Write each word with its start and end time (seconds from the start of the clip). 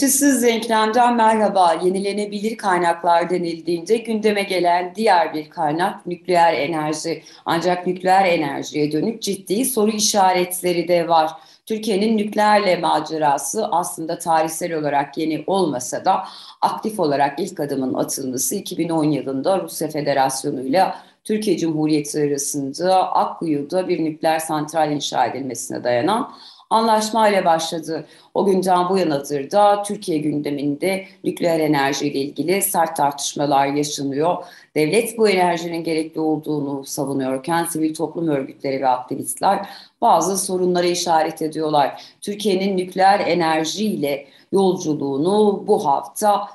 Eşitsiz 0.00 0.42
denklemden 0.42 1.16
merhaba. 1.16 1.72
Yenilenebilir 1.84 2.56
kaynaklar 2.56 3.30
denildiğinde 3.30 3.96
gündeme 3.96 4.42
gelen 4.42 4.92
diğer 4.94 5.34
bir 5.34 5.50
kaynak 5.50 6.06
nükleer 6.06 6.54
enerji. 6.54 7.22
Ancak 7.44 7.86
nükleer 7.86 8.24
enerjiye 8.24 8.92
dönük 8.92 9.22
ciddi 9.22 9.64
soru 9.64 9.90
işaretleri 9.90 10.88
de 10.88 11.08
var. 11.08 11.30
Türkiye'nin 11.66 12.18
nükleerle 12.18 12.76
macerası 12.76 13.66
aslında 13.66 14.18
tarihsel 14.18 14.74
olarak 14.74 15.18
yeni 15.18 15.44
olmasa 15.46 16.04
da 16.04 16.24
aktif 16.60 17.00
olarak 17.00 17.38
ilk 17.40 17.60
adımın 17.60 17.94
atılması 17.94 18.54
2010 18.54 19.04
yılında 19.04 19.62
Rusya 19.62 19.88
Federasyonu 19.88 20.62
ile 20.62 20.86
Türkiye 21.24 21.58
Cumhuriyeti 21.58 22.20
arasında 22.20 23.12
Akkuyu'da 23.12 23.88
bir 23.88 24.04
nükleer 24.04 24.38
santral 24.38 24.92
inşa 24.92 25.26
edilmesine 25.26 25.84
dayanan 25.84 26.32
anlaşma 26.70 27.28
ile 27.28 27.44
başladı. 27.44 28.06
O 28.34 28.44
günden 28.46 28.88
bu 28.88 28.98
yanadır 28.98 29.50
da 29.50 29.82
Türkiye 29.82 30.18
gündeminde 30.18 31.04
nükleer 31.24 31.60
enerji 31.60 32.08
ile 32.08 32.18
ilgili 32.18 32.62
sert 32.62 32.96
tartışmalar 32.96 33.66
yaşanıyor. 33.66 34.36
Devlet 34.74 35.18
bu 35.18 35.28
enerjinin 35.28 35.84
gerekli 35.84 36.20
olduğunu 36.20 36.84
savunuyorken 36.84 37.64
sivil 37.64 37.94
toplum 37.94 38.28
örgütleri 38.28 38.80
ve 38.80 38.88
aktivistler 38.88 39.68
bazı 40.00 40.38
sorunlara 40.38 40.86
işaret 40.86 41.42
ediyorlar. 41.42 42.02
Türkiye'nin 42.20 42.76
nükleer 42.76 43.20
enerji 43.20 43.84
ile 43.84 44.26
yolculuğunu 44.52 45.64
bu 45.66 45.86
hafta 45.86 46.48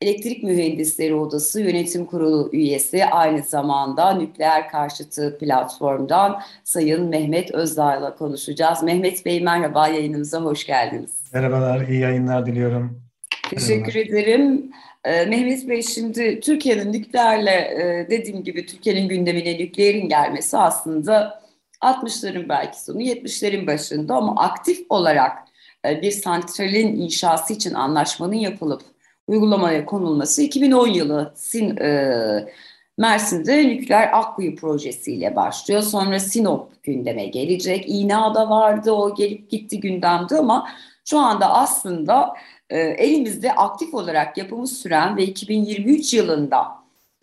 Elektrik 0.00 0.42
Mühendisleri 0.42 1.14
Odası 1.14 1.60
Yönetim 1.60 2.04
Kurulu 2.04 2.50
üyesi 2.52 3.04
aynı 3.04 3.42
zamanda 3.42 4.12
nükleer 4.12 4.68
karşıtı 4.68 5.38
platformdan 5.40 6.42
Sayın 6.64 7.08
Mehmet 7.08 7.50
Özdağ'la 7.50 8.16
konuşacağız. 8.16 8.82
Mehmet 8.82 9.24
Bey 9.26 9.40
merhaba 9.40 9.88
yayınımıza 9.88 10.40
hoş 10.40 10.66
geldiniz. 10.66 11.10
Merhabalar, 11.32 11.88
iyi 11.88 12.00
yayınlar 12.00 12.46
diliyorum. 12.46 13.02
Teşekkür 13.50 13.94
Merhabalar. 13.94 14.22
ederim. 14.22 14.70
Ee, 15.04 15.24
Mehmet 15.24 15.68
Bey 15.68 15.82
şimdi 15.82 16.40
Türkiye'nin 16.40 16.92
nükleerle 16.92 17.50
e, 17.50 18.06
dediğim 18.10 18.44
gibi 18.44 18.66
Türkiye'nin 18.66 19.08
gündemine 19.08 19.58
nükleerin 19.58 20.08
gelmesi 20.08 20.56
aslında 20.56 21.42
60'ların 21.80 22.48
belki 22.48 22.80
sonu 22.80 23.02
70'lerin 23.02 23.66
başında 23.66 24.14
ama 24.14 24.42
aktif 24.42 24.78
olarak 24.88 25.38
e, 25.88 26.02
bir 26.02 26.10
santralin 26.10 26.96
inşası 26.96 27.52
için 27.52 27.74
anlaşmanın 27.74 28.34
yapılıp 28.34 28.82
uygulamaya 29.30 29.86
konulması 29.86 30.42
2010 30.42 30.86
yılı 30.88 31.32
Sin, 31.36 31.76
e, 31.76 32.48
Mersin'de 32.98 33.68
nükleer 33.68 34.10
Akkuyu 34.12 34.56
projesiyle 34.56 35.36
başlıyor. 35.36 35.82
Sonra 35.82 36.20
Sinop 36.20 36.82
gündeme 36.82 37.26
gelecek. 37.26 37.84
İNA'da 37.88 38.50
vardı 38.50 38.92
o 38.92 39.14
gelip 39.14 39.50
gitti 39.50 39.80
gündemde 39.80 40.36
ama 40.36 40.68
şu 41.04 41.18
anda 41.18 41.54
aslında 41.54 42.34
e, 42.70 42.78
elimizde 42.78 43.52
aktif 43.52 43.94
olarak 43.94 44.38
yapımı 44.38 44.66
süren 44.66 45.16
ve 45.16 45.22
2023 45.24 46.14
yılında 46.14 46.66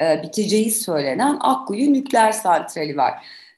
e, 0.01 0.23
biteceği 0.23 0.71
söylenen 0.71 1.37
Akkuyu 1.39 1.93
nükleer 1.93 2.31
santrali 2.31 2.97
var. 2.97 3.13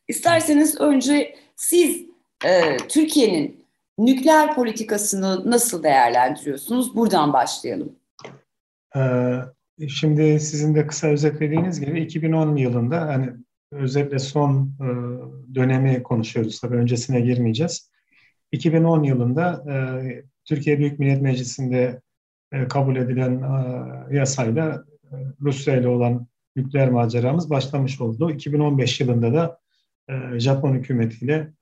İsterseniz 0.08 0.82
önce 0.82 1.36
siz 1.56 2.02
e, 2.46 2.78
Türkiye'nin 2.78 3.66
nükleer 3.98 4.56
politikasını 4.56 5.52
nasıl 5.52 5.84
değerlendiriyorsunuz? 5.84 6.96
Buradan 6.96 7.34
başlayalım. 7.34 7.99
Ee, 8.96 9.40
şimdi 9.88 10.40
sizin 10.40 10.76
de 10.76 10.88
kısa 10.88 11.08
özetlediğiniz 11.08 11.80
gibi 11.80 12.02
2010 12.02 12.56
yılında 12.56 13.02
hani 13.02 13.30
özellikle 13.72 14.20
son 14.20 14.74
e, 14.82 14.88
dönemi 15.56 16.04
konuşuyoruz 16.04 16.60
tabii 16.60 16.76
öncesine 16.76 17.22
girmeyeceğiz. 17.22 17.92
2010 18.52 19.04
yılında 19.04 19.64
e, 19.72 19.76
Türkiye 20.46 20.80
Büyük 20.80 21.00
Millet 21.00 21.22
Meclisi'nde 21.22 22.02
e, 22.52 22.68
kabul 22.68 22.96
edilen 22.96 23.44
yasayla 24.12 24.84
Rusya 25.42 25.76
ile 25.76 25.88
olan 25.88 26.28
nükleer 26.56 26.90
maceramız 26.90 27.50
başlamış 27.50 28.02
oldu. 28.02 28.32
2015 28.32 29.00
yılında 29.00 29.34
da 29.34 29.60
Japon 30.40 30.74
hükümetiyle 30.74 31.54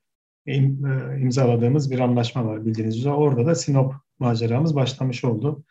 imzaladığımız 1.20 1.92
bir 1.92 2.00
anlaşma 2.00 2.46
var 2.46 2.66
bildiğiniz 2.66 2.98
üzere. 2.98 3.14
Orada 3.14 3.46
da 3.46 3.56
Sinop 3.56 3.94
maceramız 4.20 4.76
başlamış 4.76 5.24
oldu. 5.24 5.64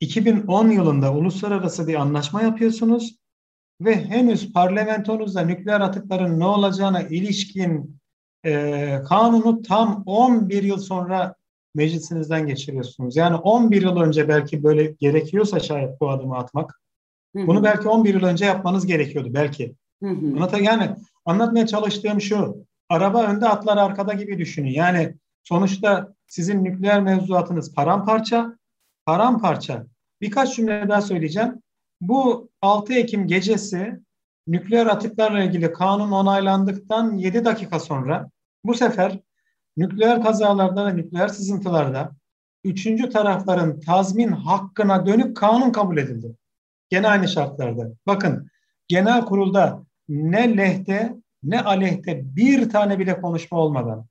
2010 0.00 0.70
yılında 0.70 1.14
uluslararası 1.14 1.88
bir 1.88 1.94
anlaşma 1.94 2.42
yapıyorsunuz 2.42 3.16
ve 3.80 4.04
henüz 4.04 4.52
parlamentonuzda 4.52 5.40
nükleer 5.40 5.80
atıkların 5.80 6.40
ne 6.40 6.46
olacağına 6.46 7.02
ilişkin 7.02 8.00
e, 8.44 9.02
kanunu 9.08 9.62
tam 9.62 10.02
11 10.06 10.62
yıl 10.62 10.78
sonra 10.78 11.34
meclisinizden 11.74 12.46
geçiriyorsunuz. 12.46 13.16
Yani 13.16 13.36
11 13.36 13.82
yıl 13.82 13.96
önce 13.96 14.28
belki 14.28 14.62
böyle 14.62 14.94
gerekiyorsa 15.00 15.60
şayet 15.60 16.00
bu 16.00 16.10
adımı 16.10 16.36
atmak. 16.36 16.80
Hı 17.36 17.42
hı. 17.42 17.46
Bunu 17.46 17.64
belki 17.64 17.88
11 17.88 18.14
yıl 18.14 18.22
önce 18.22 18.44
yapmanız 18.44 18.86
gerekiyordu 18.86 19.28
belki. 19.34 19.74
Hı 20.02 20.08
hı. 20.08 20.26
Anlata, 20.26 20.58
yani 20.58 20.90
anlatmaya 21.24 21.66
çalıştığım 21.66 22.20
şu. 22.20 22.64
Araba 22.88 23.22
önde 23.22 23.48
atlar 23.48 23.76
arkada 23.76 24.12
gibi 24.12 24.38
düşünün. 24.38 24.70
Yani 24.70 25.14
sonuçta 25.42 26.14
sizin 26.26 26.64
nükleer 26.64 27.02
mevzuatınız 27.02 27.74
paramparça 27.74 28.58
paramparça. 29.10 29.86
Birkaç 30.20 30.56
cümle 30.56 30.88
daha 30.88 31.02
söyleyeceğim. 31.02 31.62
Bu 32.00 32.50
6 32.62 32.94
Ekim 32.94 33.26
gecesi 33.26 34.00
nükleer 34.46 34.86
atıklarla 34.86 35.42
ilgili 35.42 35.72
kanun 35.72 36.10
onaylandıktan 36.10 37.16
7 37.18 37.44
dakika 37.44 37.80
sonra 37.80 38.30
bu 38.64 38.74
sefer 38.74 39.18
nükleer 39.76 40.22
kazalarda 40.22 40.86
ve 40.86 40.96
nükleer 40.96 41.28
sızıntılarda 41.28 42.12
üçüncü 42.64 43.10
tarafların 43.10 43.80
tazmin 43.80 44.32
hakkına 44.32 45.06
dönük 45.06 45.36
kanun 45.36 45.72
kabul 45.72 45.96
edildi. 45.96 46.36
Gene 46.88 47.08
aynı 47.08 47.28
şartlarda. 47.28 47.90
Bakın 48.06 48.50
genel 48.88 49.24
kurulda 49.24 49.82
ne 50.08 50.56
lehte 50.56 51.16
ne 51.42 51.60
aleyhte 51.60 52.36
bir 52.36 52.70
tane 52.70 52.98
bile 52.98 53.20
konuşma 53.20 53.58
olmadan 53.58 54.06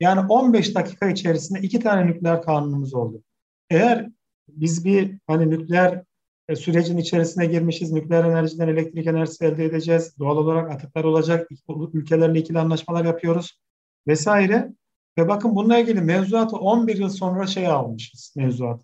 yani 0.00 0.20
15 0.28 0.74
dakika 0.74 1.08
içerisinde 1.08 1.60
iki 1.60 1.80
tane 1.80 2.06
nükleer 2.06 2.42
kanunumuz 2.42 2.94
oldu. 2.94 3.22
Eğer 3.70 4.15
biz 4.48 4.84
bir 4.84 5.18
hani 5.26 5.50
nükleer 5.50 6.02
e, 6.48 6.56
sürecin 6.56 6.96
içerisine 6.96 7.46
girmişiz. 7.46 7.92
Nükleer 7.92 8.24
enerjiden 8.24 8.68
elektrik 8.68 9.06
enerjisi 9.06 9.44
elde 9.44 9.64
edeceğiz. 9.64 10.18
Doğal 10.18 10.36
olarak 10.36 10.70
atıklar 10.70 11.04
olacak. 11.04 11.48
Ülkelerle 11.92 12.38
ikili 12.38 12.58
anlaşmalar 12.58 13.04
yapıyoruz 13.04 13.60
vesaire. 14.06 14.72
Ve 15.18 15.28
bakın 15.28 15.56
bununla 15.56 15.78
ilgili 15.78 16.00
mevzuatı 16.00 16.56
11 16.56 16.96
yıl 16.96 17.08
sonra 17.08 17.46
şey 17.46 17.66
almışız 17.66 18.34
mevzuat. 18.36 18.80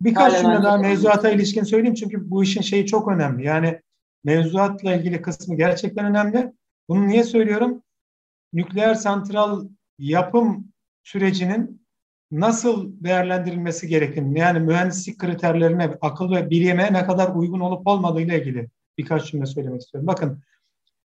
Birkaç 0.00 0.40
cümle 0.40 0.62
daha 0.62 0.76
mevzuata 0.76 1.30
ilişkin 1.30 1.64
söyleyeyim 1.64 1.94
çünkü 1.94 2.30
bu 2.30 2.42
işin 2.42 2.60
şeyi 2.60 2.86
çok 2.86 3.08
önemli. 3.08 3.46
Yani 3.46 3.80
mevzuatla 4.24 4.94
ilgili 4.94 5.22
kısmı 5.22 5.56
gerçekten 5.56 6.04
önemli. 6.04 6.52
Bunu 6.88 7.08
niye 7.08 7.24
söylüyorum? 7.24 7.82
Nükleer 8.52 8.94
santral 8.94 9.68
yapım 9.98 10.72
sürecinin 11.02 11.87
nasıl 12.30 12.92
değerlendirilmesi 13.04 13.88
gerektiğini 13.88 14.38
yani 14.38 14.60
mühendislik 14.60 15.18
kriterlerine, 15.18 15.98
akıl 16.00 16.30
ve 16.30 16.50
bilime 16.50 16.92
ne 16.92 17.06
kadar 17.06 17.34
uygun 17.34 17.60
olup 17.60 17.86
olmadığı 17.86 18.20
ile 18.20 18.40
ilgili 18.40 18.68
birkaç 18.98 19.30
cümle 19.30 19.46
söylemek 19.46 19.80
istiyorum. 19.80 20.06
Bakın 20.06 20.42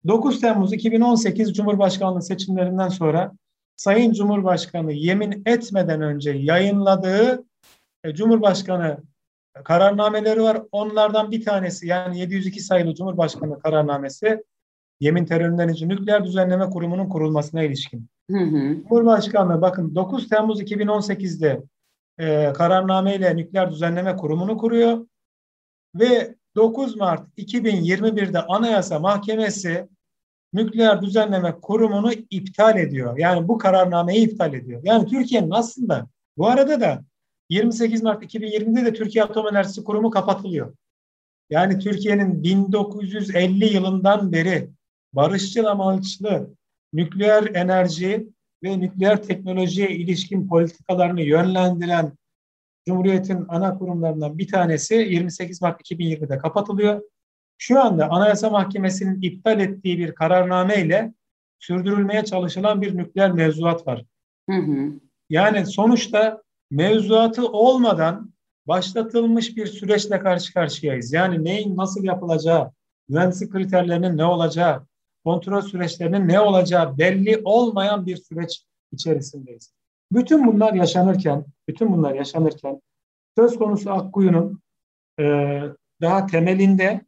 9 0.06 0.40
Temmuz 0.40 0.72
2018 0.72 1.54
Cumhurbaşkanlığı 1.54 2.22
seçimlerinden 2.22 2.88
sonra 2.88 3.32
Sayın 3.76 4.12
Cumhurbaşkanı 4.12 4.92
yemin 4.92 5.42
etmeden 5.46 6.02
önce 6.02 6.30
yayınladığı 6.30 7.44
e, 8.04 8.14
Cumhurbaşkanı 8.14 8.98
kararnameleri 9.64 10.42
var. 10.42 10.62
Onlardan 10.72 11.30
bir 11.30 11.44
tanesi 11.44 11.86
yani 11.86 12.18
702 12.18 12.60
sayılı 12.60 12.94
Cumhurbaşkanı 12.94 13.58
kararnamesi 13.58 14.44
yemin 15.00 15.24
teröründen 15.24 15.68
önce 15.68 15.88
nükleer 15.88 16.24
düzenleme 16.24 16.70
kurumunun 16.70 17.08
kurulmasına 17.08 17.62
ilişkin. 17.62 18.08
Hı 18.30 18.38
hı. 18.38 18.74
Cumhurbaşkanlığı 18.74 19.62
bakın 19.62 19.94
9 19.94 20.28
Temmuz 20.28 20.60
2018'de 20.60 21.62
e, 22.18 22.52
kararnameyle 22.52 23.36
nükleer 23.36 23.70
düzenleme 23.70 24.16
kurumunu 24.16 24.56
kuruyor 24.56 25.06
ve 25.94 26.34
9 26.56 26.96
Mart 26.96 27.38
2021'de 27.38 28.42
Anayasa 28.42 28.98
Mahkemesi 28.98 29.88
nükleer 30.52 31.02
düzenleme 31.02 31.60
kurumunu 31.62 32.12
iptal 32.30 32.78
ediyor. 32.78 33.18
Yani 33.18 33.48
bu 33.48 33.58
kararnameyi 33.58 34.30
iptal 34.30 34.54
ediyor. 34.54 34.80
Yani 34.84 35.06
Türkiye'nin 35.06 35.50
aslında 35.50 36.06
bu 36.36 36.48
arada 36.48 36.80
da 36.80 37.04
28 37.48 38.02
Mart 38.02 38.22
2020'de 38.22 38.84
de 38.84 38.92
Türkiye 38.92 39.24
Atom 39.24 39.48
Enerjisi 39.48 39.84
Kurumu 39.84 40.10
kapatılıyor. 40.10 40.74
Yani 41.50 41.78
Türkiye'nin 41.78 42.42
1950 42.42 43.74
yılından 43.74 44.32
beri 44.32 44.70
barışçıl 45.12 45.64
amaçlı 45.64 46.50
nükleer 46.94 47.54
enerji 47.54 48.26
ve 48.62 48.80
nükleer 48.80 49.22
teknolojiye 49.22 49.90
ilişkin 49.90 50.48
politikalarını 50.48 51.22
yönlendiren 51.22 52.12
Cumhuriyet'in 52.86 53.44
ana 53.48 53.78
kurumlarından 53.78 54.38
bir 54.38 54.48
tanesi 54.48 54.94
28 54.94 55.62
Mart 55.62 55.80
2020'de 55.80 56.38
kapatılıyor. 56.38 57.02
Şu 57.58 57.80
anda 57.80 58.10
Anayasa 58.10 58.50
Mahkemesi'nin 58.50 59.22
iptal 59.22 59.60
ettiği 59.60 59.98
bir 59.98 60.14
kararname 60.14 60.82
ile 60.82 61.14
sürdürülmeye 61.58 62.24
çalışılan 62.24 62.82
bir 62.82 62.96
nükleer 62.96 63.32
mevzuat 63.32 63.86
var. 63.86 64.04
Hı 64.50 64.56
hı. 64.56 64.92
Yani 65.30 65.66
sonuçta 65.66 66.42
mevzuatı 66.70 67.48
olmadan 67.48 68.34
başlatılmış 68.66 69.56
bir 69.56 69.66
süreçle 69.66 70.18
karşı 70.18 70.54
karşıyayız. 70.54 71.12
Yani 71.12 71.44
neyin 71.44 71.76
nasıl 71.76 72.04
yapılacağı, 72.04 72.72
mühendislik 73.08 73.52
kriterlerinin 73.52 74.16
ne 74.16 74.24
olacağı, 74.24 74.86
kontrol 75.24 75.60
süreçlerinin 75.60 76.28
ne 76.28 76.40
olacağı 76.40 76.98
belli 76.98 77.40
olmayan 77.44 78.06
bir 78.06 78.16
süreç 78.16 78.64
içerisindeyiz. 78.92 79.72
Bütün 80.12 80.46
bunlar 80.46 80.74
yaşanırken, 80.74 81.44
bütün 81.68 81.92
bunlar 81.92 82.14
yaşanırken 82.14 82.80
söz 83.38 83.58
konusu 83.58 83.90
Akkuyu'nun 83.90 84.60
e, 85.20 85.24
daha 86.00 86.26
temelinde 86.26 87.00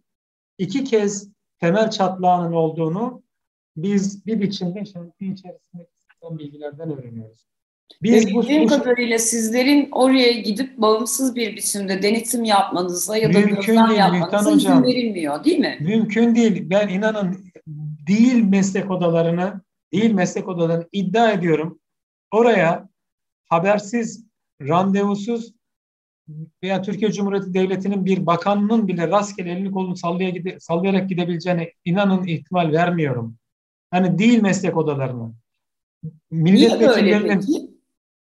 iki 0.58 0.84
kez 0.84 1.28
temel 1.60 1.90
çatlağının 1.90 2.52
olduğunu 2.52 3.22
biz 3.76 4.26
bir 4.26 4.40
biçimde 4.40 4.84
şantiye 4.84 5.32
içerisindeki 5.32 5.90
bilgilerden 6.30 6.98
öğreniyoruz. 6.98 7.46
Biz 8.02 8.34
bu, 8.34 8.42
bu 8.42 8.66
kadarıyla 8.66 9.18
sizlerin 9.18 9.88
oraya 9.92 10.32
gidip 10.32 10.78
bağımsız 10.78 11.36
bir 11.36 11.56
biçimde 11.56 12.02
denetim 12.02 12.44
yapmanıza 12.44 13.16
ya 13.16 13.34
da 13.34 13.40
gözlem 13.40 13.94
yapmanıza 13.96 14.52
izin 14.52 14.82
verilmiyor 14.82 15.44
değil 15.44 15.58
mi? 15.58 15.76
Mümkün 15.80 16.34
değil. 16.34 16.70
Ben 16.70 16.88
inanın 16.88 17.45
değil 18.08 18.44
meslek 18.44 18.90
odalarını, 18.90 19.60
değil 19.92 20.12
meslek 20.12 20.48
odalarını 20.48 20.88
iddia 20.92 21.30
ediyorum. 21.30 21.80
Oraya 22.30 22.88
habersiz, 23.48 24.26
randevusuz 24.60 25.52
veya 26.62 26.82
Türkiye 26.82 27.12
Cumhuriyeti 27.12 27.54
Devleti'nin 27.54 28.04
bir 28.04 28.26
bakanının 28.26 28.88
bile 28.88 29.08
rastgele 29.08 29.52
elini 29.52 29.70
kolunu 29.70 29.96
sallaya 29.96 30.30
gide, 30.30 30.60
sallayarak 30.60 31.08
gidebileceğine 31.08 31.72
inanın 31.84 32.26
ihtimal 32.26 32.72
vermiyorum. 32.72 33.36
Hani 33.90 34.18
değil 34.18 34.42
meslek 34.42 34.76
odalarını. 34.76 35.32
Milletvekillerinin 36.30 37.76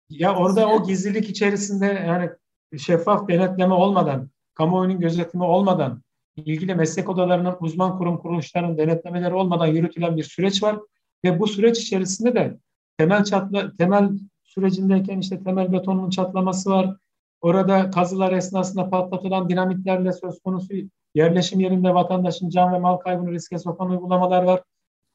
ya 0.09 0.35
orada 0.35 0.69
o 0.69 0.87
gizlilik 0.87 1.29
içerisinde 1.29 1.85
yani 1.85 2.29
şeffaf 2.77 3.27
denetleme 3.27 3.73
olmadan, 3.73 4.29
kamuoyunun 4.53 4.99
gözetimi 4.99 5.43
olmadan, 5.43 6.01
ilgili 6.35 6.75
meslek 6.75 7.09
odalarının, 7.09 7.55
uzman 7.59 7.97
kurum 7.97 8.17
kuruluşlarının 8.17 8.77
denetlemeleri 8.77 9.33
olmadan 9.33 9.67
yürütülen 9.67 10.17
bir 10.17 10.23
süreç 10.23 10.63
var 10.63 10.77
ve 11.25 11.39
bu 11.39 11.47
süreç 11.47 11.79
içerisinde 11.79 12.35
de 12.35 12.57
temel 12.97 13.23
çatla 13.23 13.75
temel 13.77 14.09
sürecindeyken 14.43 15.19
işte 15.19 15.43
temel 15.43 15.71
betonun 15.71 16.09
çatlaması 16.09 16.69
var. 16.69 16.95
Orada 17.41 17.89
kazılar 17.89 18.31
esnasında 18.31 18.89
patlatılan 18.89 19.49
dinamitlerle 19.49 20.13
söz 20.13 20.39
konusu 20.39 20.73
yerleşim 21.15 21.59
yerinde 21.59 21.93
vatandaşın 21.93 22.49
can 22.49 22.73
ve 22.73 22.79
mal 22.79 22.97
kaybını 22.97 23.31
riske 23.31 23.59
sokan 23.59 23.89
uygulamalar 23.89 24.43
var. 24.43 24.63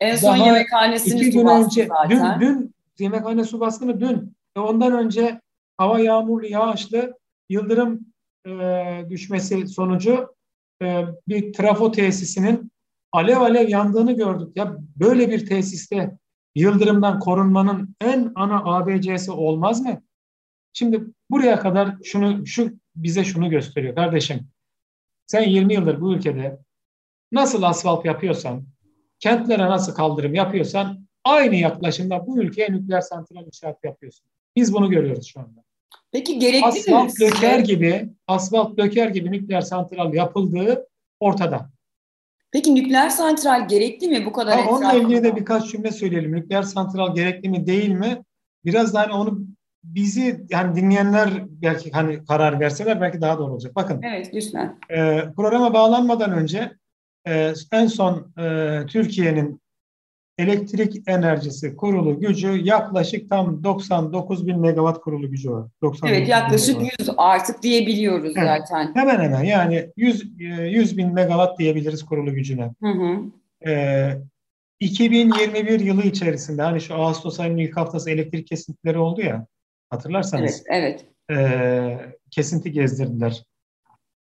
En 0.01 0.17
son 0.17 0.29
Daha 0.29 0.47
yemekhanesini 0.47 1.21
iki 1.21 1.31
gün 1.31 1.47
önce, 1.47 1.87
zaten. 1.87 2.41
Dün, 2.41 2.47
dün 2.47 2.75
yemekhane 2.99 3.45
su 3.45 3.61
baskını 3.61 4.01
dün 4.01 4.37
ve 4.57 4.61
ondan 4.61 4.93
önce 4.93 5.41
hava 5.77 6.01
yağmurlu, 6.01 6.47
yağışlı, 6.47 7.19
yıldırım 7.49 8.01
e, 8.47 9.05
düşmesi 9.11 9.69
sonucu 9.69 10.38
e, 10.83 11.05
bir 11.29 11.53
trafo 11.53 11.93
tesisinin 11.93 12.73
alev 13.13 13.41
alev 13.41 13.69
yandığını 13.69 14.13
gördük. 14.13 14.57
Ya 14.57 14.77
böyle 14.97 15.31
bir 15.31 15.47
tesiste 15.47 16.19
yıldırımdan 16.55 17.19
korunmanın 17.19 17.97
en 18.01 18.33
ana 18.35 18.65
ABC'si 18.65 19.31
olmaz 19.31 19.81
mı? 19.81 20.03
Şimdi 20.73 21.05
buraya 21.31 21.61
kadar 21.61 21.97
şunu 22.05 22.47
şu 22.47 22.71
bize 22.97 23.25
şunu 23.25 23.51
gösteriyor 23.51 23.95
kardeşim. 23.95 24.49
Sen 25.27 25.43
20 25.43 25.75
yıldır 25.75 26.01
bu 26.01 26.15
ülkede 26.15 26.59
nasıl 27.33 27.63
asfalt 27.63 28.05
yapıyorsan, 28.05 28.67
kentlere 29.19 29.67
nasıl 29.67 29.95
kaldırım 29.95 30.35
yapıyorsan 30.35 31.09
aynı 31.25 31.55
yaklaşımda 31.55 32.27
bu 32.27 32.43
ülkeye 32.43 32.73
nükleer 32.73 33.01
santral 33.01 33.47
inşaat 33.47 33.85
yapıyorsun. 33.85 34.27
Biz 34.57 34.75
bunu 34.75 34.91
görüyoruz 34.91 35.27
şu 35.27 35.41
anda. 35.41 35.68
Peki 36.13 36.39
gerekli 36.39 36.67
asfalt 36.67 37.21
mi? 37.21 37.27
döker 37.27 37.59
gibi, 37.59 38.09
asfalt 38.27 38.79
döker 38.79 39.09
gibi 39.09 39.33
nükleer 39.33 39.61
santral 39.61 40.15
yapıldığı 40.15 40.87
ortada. 41.21 41.71
Peki 42.53 42.75
nükleer 42.75 43.09
santral 43.09 43.69
gerekli 43.69 44.09
mi 44.09 44.27
bu 44.27 44.33
kadar 44.33 44.61
ha, 44.61 44.71
Onunla 44.71 44.93
ilgili 44.93 45.25
de 45.25 45.37
birkaç 45.37 45.71
cümle 45.73 45.93
söyleyelim. 45.93 46.33
Nükleer 46.33 46.63
santral 46.63 47.15
gerekli 47.15 47.49
mi 47.49 47.67
değil 47.67 47.91
mi? 47.91 48.23
Biraz 48.65 48.95
da 48.95 49.01
hani 49.01 49.13
onu 49.13 49.39
bizi 49.85 50.47
yani 50.51 50.77
dinleyenler 50.77 51.31
belki 51.49 51.91
hani 51.91 52.25
karar 52.25 52.61
verseler 52.61 53.01
belki 53.01 53.21
daha 53.21 53.39
doğru 53.39 53.53
olacak. 53.53 53.77
Bakın. 53.77 54.01
Evet 54.03 54.31
lütfen. 54.35 54.79
E, 54.91 55.25
programa 55.37 55.75
bağlanmadan 55.75 56.33
önce 56.33 56.73
e, 57.27 57.53
en 57.73 57.87
son 57.87 58.33
e, 58.39 58.81
Türkiye'nin 58.87 59.61
elektrik 60.39 61.09
enerjisi 61.09 61.77
kurulu 61.77 62.21
gücü 62.21 62.49
yaklaşık 62.49 63.31
tam 63.31 63.65
99 63.65 64.47
bin 64.47 64.61
megawatt 64.61 65.01
kurulu 65.01 65.31
gücü 65.31 65.51
var. 65.51 65.67
evet 66.07 66.29
yaklaşık 66.29 66.77
megawatt. 66.77 67.01
100 67.01 67.11
artık 67.17 67.63
diyebiliyoruz 67.63 68.33
evet. 68.37 68.63
zaten. 68.69 68.95
Hemen 68.95 69.21
hemen 69.21 69.45
yani 69.45 69.91
100, 69.97 70.33
100 70.39 70.97
bin 70.97 71.15
megawatt 71.15 71.59
diyebiliriz 71.59 72.05
kurulu 72.05 72.35
gücüne. 72.35 72.71
Hı 72.83 72.89
hı. 72.89 73.21
Ee, 73.71 74.19
2021 74.81 75.81
yılı 75.81 76.03
içerisinde 76.03 76.63
hani 76.63 76.81
şu 76.81 76.95
Ağustos 76.95 77.41
ayının 77.41 77.59
ilk 77.59 77.77
haftası 77.77 78.11
elektrik 78.11 78.47
kesintileri 78.47 78.99
oldu 78.99 79.21
ya 79.21 79.47
hatırlarsanız. 79.91 80.63
Evet, 80.69 81.05
evet. 81.29 81.41
E, 81.41 81.99
kesinti 82.31 82.73
gezdirdiler. 82.73 83.45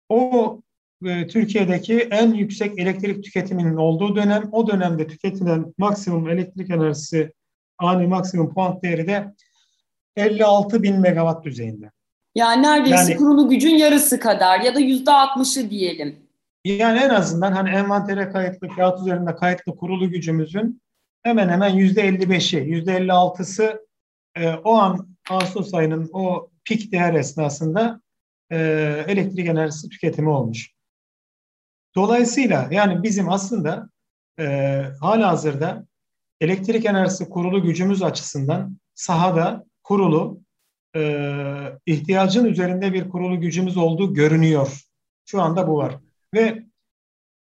O 0.08 0.60
e, 1.04 1.26
Türkiye'deki 1.26 1.98
en 1.98 2.34
yüksek 2.34 2.78
elektrik 2.78 3.24
tüketiminin 3.24 3.76
olduğu 3.76 4.16
dönem. 4.16 4.48
O 4.52 4.66
dönemde 4.66 5.06
tüketilen 5.06 5.74
maksimum 5.78 6.28
elektrik 6.28 6.70
enerjisi 6.70 7.32
ani 7.78 8.06
maksimum 8.06 8.54
puan 8.54 8.82
değeri 8.82 9.06
de 9.06 9.34
56 10.16 10.82
bin 10.82 11.00
megawatt 11.00 11.44
düzeyinde. 11.44 11.90
Yani 12.34 12.62
neredeyse 12.62 13.12
yani, 13.12 13.16
kurulu 13.16 13.48
gücün 13.48 13.74
yarısı 13.74 14.20
kadar 14.20 14.60
ya 14.60 14.74
da 14.74 14.80
yüzde 14.80 15.10
altmışı 15.10 15.70
diyelim. 15.70 16.16
Yani 16.64 16.98
en 16.98 17.08
azından 17.08 17.52
hani 17.52 17.70
envantere 17.70 18.28
kayıtlı, 18.28 18.68
kağıt 18.68 19.00
üzerinde 19.00 19.34
kayıtlı 19.34 19.76
kurulu 19.76 20.10
gücümüzün 20.10 20.82
hemen 21.22 21.48
hemen 21.48 21.68
yüzde 21.68 22.08
55'i, 22.08 22.70
yüzde 22.70 22.98
56'sı 22.98 23.86
e, 24.36 24.50
o 24.50 24.74
an 24.74 25.08
Ağustos 25.30 25.74
ayının 25.74 26.10
o 26.12 26.50
pik 26.64 26.92
değer 26.92 27.14
esnasında 27.14 28.00
e, 28.50 28.56
elektrik 29.08 29.48
enerjisi 29.48 29.88
tüketimi 29.88 30.28
olmuş. 30.28 30.75
Dolayısıyla 31.96 32.68
yani 32.70 33.02
bizim 33.02 33.28
aslında 33.28 33.90
e, 34.38 34.44
hala 35.00 35.28
hazırda 35.28 35.86
elektrik 36.40 36.84
enerjisi 36.84 37.28
kurulu 37.28 37.62
gücümüz 37.62 38.02
açısından 38.02 38.78
sahada 38.94 39.64
kurulu 39.82 40.40
e, 40.96 41.22
ihtiyacın 41.86 42.44
üzerinde 42.44 42.92
bir 42.92 43.08
kurulu 43.08 43.40
gücümüz 43.40 43.76
olduğu 43.76 44.14
görünüyor. 44.14 44.80
Şu 45.24 45.42
anda 45.42 45.68
bu 45.68 45.76
var. 45.76 45.98
Ve 46.34 46.62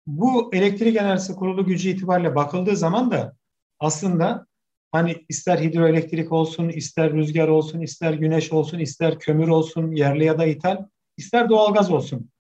bu 0.08 0.56
elektrik 0.56 0.98
enerjisi 0.98 1.36
kurulu 1.36 1.66
gücü 1.66 1.90
itibariyle 1.90 2.36
bakıldığı 2.36 2.78
zaman 2.78 3.12
da 3.12 3.36
aslında 3.80 4.48
hani 4.92 5.26
ister 5.30 5.60
hidroelektrik 5.60 6.32
olsun, 6.32 6.70
ister 6.70 7.14
rüzgar 7.14 7.48
olsun, 7.48 7.82
ister 7.82 8.14
güneş 8.14 8.52
olsun, 8.52 8.80
ister 8.80 9.20
kömür 9.20 9.48
olsun, 9.48 9.92
yerli 9.92 10.26
ya 10.26 10.38
da 10.38 10.46
ithal, 10.46 10.86
ister 11.18 11.50
doğalgaz 11.50 11.92
olsun 11.92 12.31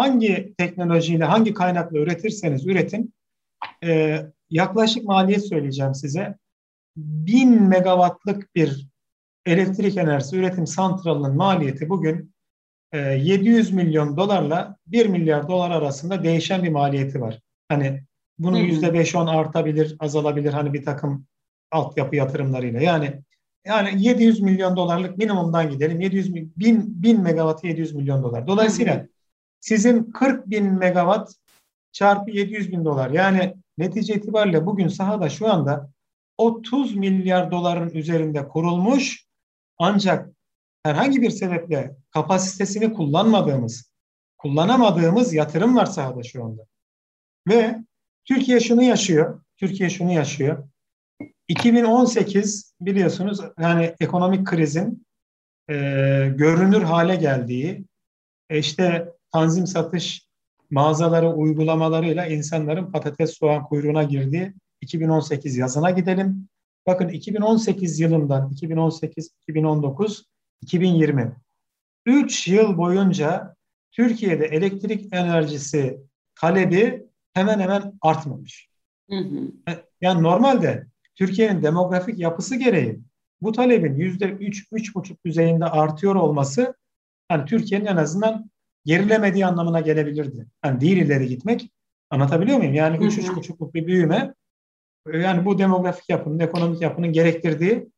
hangi 0.00 0.54
teknolojiyle, 0.58 1.24
hangi 1.24 1.54
kaynakla 1.54 1.98
üretirseniz 1.98 2.66
üretin, 2.66 3.14
e, 3.84 4.20
yaklaşık 4.50 5.04
maliyet 5.04 5.48
söyleyeceğim 5.48 5.94
size. 5.94 6.34
1000 6.96 7.62
megawattlık 7.62 8.54
bir 8.54 8.88
elektrik 9.46 9.96
enerjisi 9.96 10.36
üretim 10.36 10.66
santralının 10.66 11.36
maliyeti 11.36 11.88
bugün 11.88 12.34
e, 12.92 12.98
700 12.98 13.72
milyon 13.72 14.16
dolarla 14.16 14.76
1 14.86 15.06
milyar 15.06 15.48
dolar 15.48 15.70
arasında 15.70 16.24
değişen 16.24 16.62
bir 16.62 16.68
maliyeti 16.68 17.20
var. 17.20 17.40
Hani 17.68 18.02
bunun 18.38 18.58
yüzde 18.58 18.86
5-10 18.86 19.30
artabilir, 19.30 19.96
azalabilir 19.98 20.52
hani 20.52 20.72
bir 20.72 20.84
takım 20.84 21.26
altyapı 21.70 22.16
yatırımlarıyla. 22.16 22.80
Yani 22.80 23.22
yani 23.66 24.02
700 24.02 24.40
milyon 24.40 24.76
dolarlık 24.76 25.18
minimumdan 25.18 25.70
gidelim. 25.70 26.00
700 26.00 26.34
bin, 26.34 26.52
1000, 26.56 27.02
1000 27.02 27.22
megawatt 27.22 27.64
700 27.64 27.94
milyon 27.94 28.22
dolar. 28.22 28.46
Dolayısıyla 28.46 28.94
hı 28.94 28.98
hı 28.98 29.08
sizin 29.60 30.10
40 30.10 30.50
bin 30.50 30.64
megawatt 30.64 31.34
çarpı 31.92 32.30
700 32.30 32.72
bin 32.72 32.84
dolar. 32.84 33.10
Yani 33.10 33.54
netice 33.78 34.14
itibariyle 34.14 34.66
bugün 34.66 34.88
sahada 34.88 35.28
şu 35.28 35.52
anda 35.52 35.90
30 36.38 36.96
milyar 36.96 37.50
doların 37.50 37.90
üzerinde 37.90 38.48
kurulmuş 38.48 39.26
ancak 39.78 40.30
herhangi 40.82 41.22
bir 41.22 41.30
sebeple 41.30 41.96
kapasitesini 42.10 42.92
kullanmadığımız, 42.92 43.92
kullanamadığımız 44.38 45.34
yatırım 45.34 45.76
var 45.76 45.86
sahada 45.86 46.22
şu 46.22 46.44
anda. 46.44 46.66
Ve 47.48 47.78
Türkiye 48.24 48.60
şunu 48.60 48.82
yaşıyor, 48.82 49.42
Türkiye 49.56 49.90
şunu 49.90 50.12
yaşıyor. 50.12 50.68
2018 51.48 52.74
biliyorsunuz 52.80 53.40
yani 53.60 53.94
ekonomik 54.00 54.46
krizin 54.46 55.06
e, 55.70 55.74
görünür 56.36 56.82
hale 56.82 57.16
geldiği, 57.16 57.84
e 58.50 58.58
işte 58.58 59.12
tanzim 59.32 59.66
satış 59.66 60.26
mağazaları 60.70 61.32
uygulamalarıyla 61.32 62.26
insanların 62.26 62.92
patates 62.92 63.38
soğan 63.38 63.64
kuyruğuna 63.64 64.02
girdiği 64.02 64.52
2018 64.80 65.56
yazına 65.56 65.90
gidelim. 65.90 66.48
Bakın 66.86 67.08
2018 67.08 68.00
yılından 68.00 68.50
2018, 68.50 69.30
2019, 69.42 70.24
2020 70.62 71.32
3 72.06 72.48
yıl 72.48 72.78
boyunca 72.78 73.54
Türkiye'de 73.92 74.44
elektrik 74.44 75.12
enerjisi 75.12 76.00
talebi 76.34 77.06
hemen 77.34 77.60
hemen 77.60 77.92
artmamış. 78.00 78.68
Hı 79.10 79.16
hı. 79.16 79.52
E, 79.70 79.84
yani 80.00 80.22
normalde 80.22 80.86
Türkiye'nin 81.14 81.62
demografik 81.62 82.18
yapısı 82.18 82.56
gereği 82.56 83.00
bu 83.40 83.52
talebin 83.52 83.94
yüzde 83.94 84.24
üç, 84.24 84.66
üç 84.72 84.94
buçuk 84.94 85.24
düzeyinde 85.24 85.64
artıyor 85.64 86.14
olması 86.14 86.74
hani 87.28 87.44
Türkiye'nin 87.44 87.86
en 87.86 87.96
azından 87.96 88.50
gerilemediği 88.90 89.46
anlamına 89.46 89.80
gelebilirdi. 89.80 90.46
Hani 90.62 90.80
değil 90.80 90.96
ileri 90.96 91.28
gitmek 91.28 91.70
anlatabiliyor 92.10 92.58
muyum? 92.58 92.74
Yani 92.74 93.06
üç, 93.06 93.18
üç 93.18 93.36
buçukluk 93.36 93.74
bir 93.74 93.86
büyüme 93.86 94.34
yani 95.12 95.44
bu 95.44 95.58
demografik 95.58 96.08
yapının, 96.08 96.38
ekonomik 96.38 96.80
yapının 96.80 97.12
gerektirdiği 97.12 97.88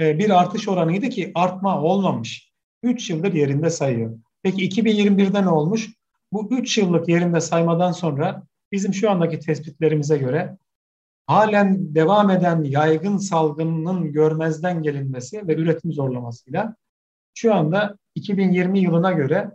e, 0.00 0.18
bir 0.18 0.40
artış 0.40 0.68
oranıydı 0.68 1.08
ki 1.08 1.32
artma 1.34 1.82
olmamış. 1.82 2.52
3 2.82 3.10
yıldır 3.10 3.32
yerinde 3.32 3.70
sayıyor. 3.70 4.18
Peki 4.42 4.68
2021'de 4.68 5.42
ne 5.42 5.48
olmuş? 5.48 5.90
Bu 6.32 6.48
3 6.50 6.78
yıllık 6.78 7.08
yerinde 7.08 7.40
saymadan 7.40 7.92
sonra 7.92 8.42
bizim 8.72 8.94
şu 8.94 9.10
andaki 9.10 9.38
tespitlerimize 9.38 10.18
göre 10.18 10.56
halen 11.26 11.94
devam 11.94 12.30
eden 12.30 12.62
yaygın 12.62 13.16
salgının 13.16 14.12
görmezden 14.12 14.82
gelinmesi 14.82 15.48
ve 15.48 15.54
üretim 15.54 15.92
zorlamasıyla 15.92 16.76
şu 17.34 17.54
anda 17.54 17.98
2020 18.14 18.78
yılına 18.78 19.12
göre 19.12 19.50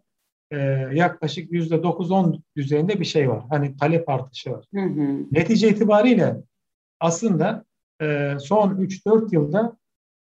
e, 0.52 0.58
yaklaşık 0.94 1.52
%9-10 1.52 2.42
düzeyinde 2.58 3.00
bir 3.00 3.06
şey 3.06 3.30
var. 3.30 3.44
Hani 3.50 3.78
talep 3.78 4.10
artışı 4.10 4.52
var. 4.52 4.66
Hı 4.74 4.82
hı. 4.82 5.26
Netice 5.32 5.70
itibariyle 5.70 6.36
aslında 7.00 7.66
e, 8.02 8.34
son 8.40 8.70
3-4 8.76 9.34
yılda 9.34 9.78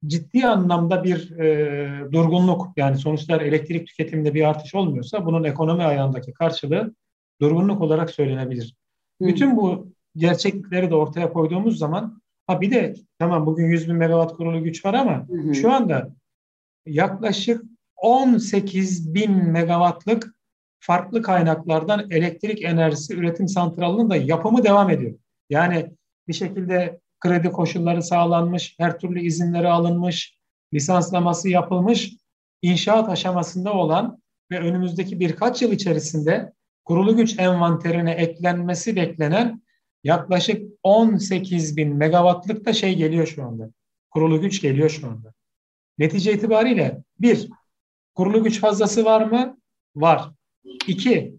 ciddi 0.06 0.48
anlamda 0.48 1.04
bir 1.04 1.40
e, 1.40 2.12
durgunluk 2.12 2.68
yani 2.78 2.98
sonuçlar 2.98 3.42
elektrik 3.42 3.88
tüketiminde 3.88 4.34
bir 4.34 4.50
artış 4.50 4.76
olmuyorsa 4.76 5.26
bunun 5.26 5.44
ekonomi 5.44 5.84
ayağındaki 5.84 6.34
karşılığı 6.34 6.96
durgunluk 7.42 7.82
olarak 7.82 8.10
söylenebilir. 8.10 8.76
Hı. 9.22 9.28
Bütün 9.28 9.58
bu 9.58 9.88
gerçeklikleri 10.16 10.90
de 10.90 10.96
ortaya 10.96 11.34
koyduğumuz 11.34 11.78
zaman 11.78 12.22
ha 12.48 12.62
bir 12.62 12.72
de 12.72 12.94
tamam 13.20 13.46
bugün 13.46 13.66
100 13.66 13.90
bin 13.90 13.96
megawatt 13.96 14.34
kurulu 14.34 14.64
güç 14.64 14.86
var 14.86 14.94
ama 14.94 15.28
hı 15.28 15.34
hı. 15.34 15.56
şu 15.56 15.72
anda 15.72 16.14
yaklaşık 16.86 17.64
18 17.98 19.13
bin 19.13 19.32
megawattlık 19.32 20.36
farklı 20.80 21.22
kaynaklardan 21.22 22.12
elektrik 22.12 22.63
enerjisi 22.63 23.16
üretim 23.16 23.48
santralının 23.48 24.10
da 24.10 24.16
yapımı 24.16 24.63
devam 24.63 24.89
ediyor. 24.89 25.16
Yani 25.50 25.92
bir 26.27 26.34
şekilde 26.34 27.00
kredi 27.20 27.51
koşulları 27.51 28.04
sağlanmış, 28.04 28.75
her 28.80 29.00
türlü 29.00 29.22
izinleri 29.22 29.68
alınmış, 29.68 30.38
lisanslaması 30.74 31.50
yapılmış, 31.50 32.13
inşaat 32.62 33.10
aşamasında 33.10 33.74
olan 33.74 34.22
ve 34.51 34.60
önümüzdeki 34.60 35.20
birkaç 35.20 35.62
yıl 35.62 35.72
içerisinde 35.72 36.54
kurulu 36.86 37.16
güç 37.16 37.39
envanterine 37.39 38.12
eklenmesi 38.12 38.96
beklenen 38.96 39.62
yaklaşık 40.04 40.72
18 40.84 41.77
bin 41.77 41.96
megawattlık 41.96 42.66
da 42.66 42.74
şey 42.74 42.96
geliyor 42.96 43.27
şu 43.27 43.44
anda. 43.44 43.70
Kurulu 44.12 44.42
güç 44.42 44.62
geliyor 44.62 44.89
şu 44.89 45.08
anda. 45.08 45.34
Netice 45.98 46.34
itibariyle 46.34 47.04
bir, 47.20 47.50
kurulu 48.18 48.44
güç 48.44 48.60
fazlası 48.60 49.06
var 49.06 49.22
mı? 49.22 49.58
Var. 49.96 50.32
İki, 50.88 51.36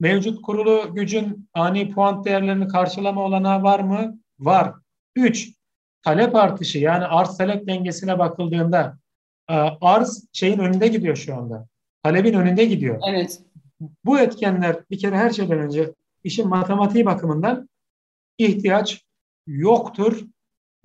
mevcut 0.00 0.42
kurulu 0.42 0.94
gücün 0.94 1.48
ani 1.54 1.90
puan 1.90 2.24
değerlerini 2.24 2.68
karşılama 2.68 3.24
olanağı 3.24 3.62
var 3.62 3.80
mı? 3.80 4.18
Var. 4.38 4.74
Üç, 5.16 5.50
talep 6.02 6.36
artışı 6.36 6.78
yani 6.78 7.04
arz 7.04 7.38
talep 7.38 7.66
dengesine 7.66 8.18
bakıldığında 8.18 8.98
e, 9.50 9.54
arz 9.80 10.28
şeyin 10.32 10.58
önünde 10.58 10.88
gidiyor 10.88 11.16
şu 11.16 11.36
anda. 11.36 11.68
Talebin 12.02 12.34
önünde 12.34 12.64
gidiyor. 12.64 13.00
Evet. 13.08 13.42
Bu 14.04 14.18
etkenler 14.18 14.76
bir 14.90 14.98
kere 14.98 15.16
her 15.16 15.30
şeyden 15.30 15.58
önce 15.58 15.94
işin 16.24 16.48
matematiği 16.48 17.06
bakımından 17.06 17.68
ihtiyaç 18.38 19.04
yoktur 19.46 20.24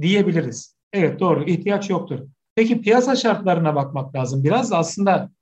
diyebiliriz. 0.01 0.75
Evet 0.93 1.19
doğru 1.19 1.43
ihtiyaç 1.43 1.89
yoktur. 1.89 2.19
Peki 2.55 2.81
piyasa 2.81 3.15
şartlarına 3.15 3.75
bakmak 3.75 4.15
lazım. 4.15 4.43
Biraz 4.43 4.71
da 4.71 4.77
aslında 4.77 5.36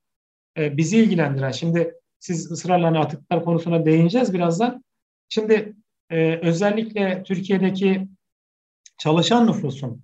e, 0.58 0.78
bizi 0.78 0.98
ilgilendiren 0.98 1.52
şimdi 1.52 1.94
siz 2.20 2.52
ısrarla 2.52 3.00
atıklar 3.00 3.44
konusuna 3.44 3.86
değineceğiz 3.86 4.34
birazdan. 4.34 4.84
Şimdi 5.30 5.76
e, 6.10 6.36
özellikle 6.36 7.24
Türkiye'deki 7.24 8.08
çalışan 8.98 9.48
nüfusun 9.48 10.04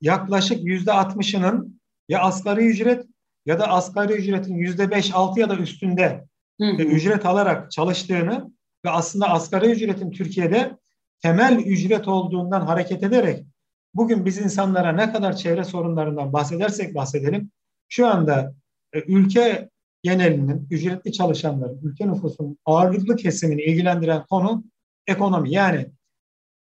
yaklaşık 0.00 0.64
yüzde 0.64 0.92
altmışının 0.92 1.80
ya 2.08 2.20
asgari 2.20 2.66
ücret 2.66 3.06
ya 3.46 3.58
da 3.58 3.68
asgari 3.68 4.12
ücretin 4.12 4.54
yüzde 4.54 4.90
beş, 4.90 5.14
altı 5.14 5.40
ya 5.40 5.50
da 5.50 5.56
üstünde 5.56 6.24
hı 6.60 6.66
hı. 6.66 6.82
ücret 6.82 7.26
alarak 7.26 7.70
çalıştığını 7.70 8.50
ve 8.84 8.90
aslında 8.90 9.28
asgari 9.28 9.70
ücretin 9.70 10.10
Türkiye'de 10.10 10.76
temel 11.22 11.58
ücret 11.58 12.08
olduğundan 12.08 12.60
hareket 12.60 13.02
ederek 13.02 13.46
bugün 13.94 14.24
biz 14.24 14.38
insanlara 14.38 14.92
ne 14.92 15.12
kadar 15.12 15.36
çevre 15.36 15.64
sorunlarından 15.64 16.32
bahsedersek 16.32 16.94
bahsedelim 16.94 17.50
şu 17.88 18.06
anda 18.06 18.40
e, 18.40 18.59
ülke 18.94 19.70
genelinin 20.02 20.66
ücretli 20.70 21.12
çalışanların, 21.12 21.80
ülke 21.82 22.08
nüfusunun 22.08 22.58
ağırlıklı 22.64 23.16
kesimini 23.16 23.62
ilgilendiren 23.62 24.26
konu 24.26 24.64
ekonomi. 25.06 25.52
Yani 25.52 25.86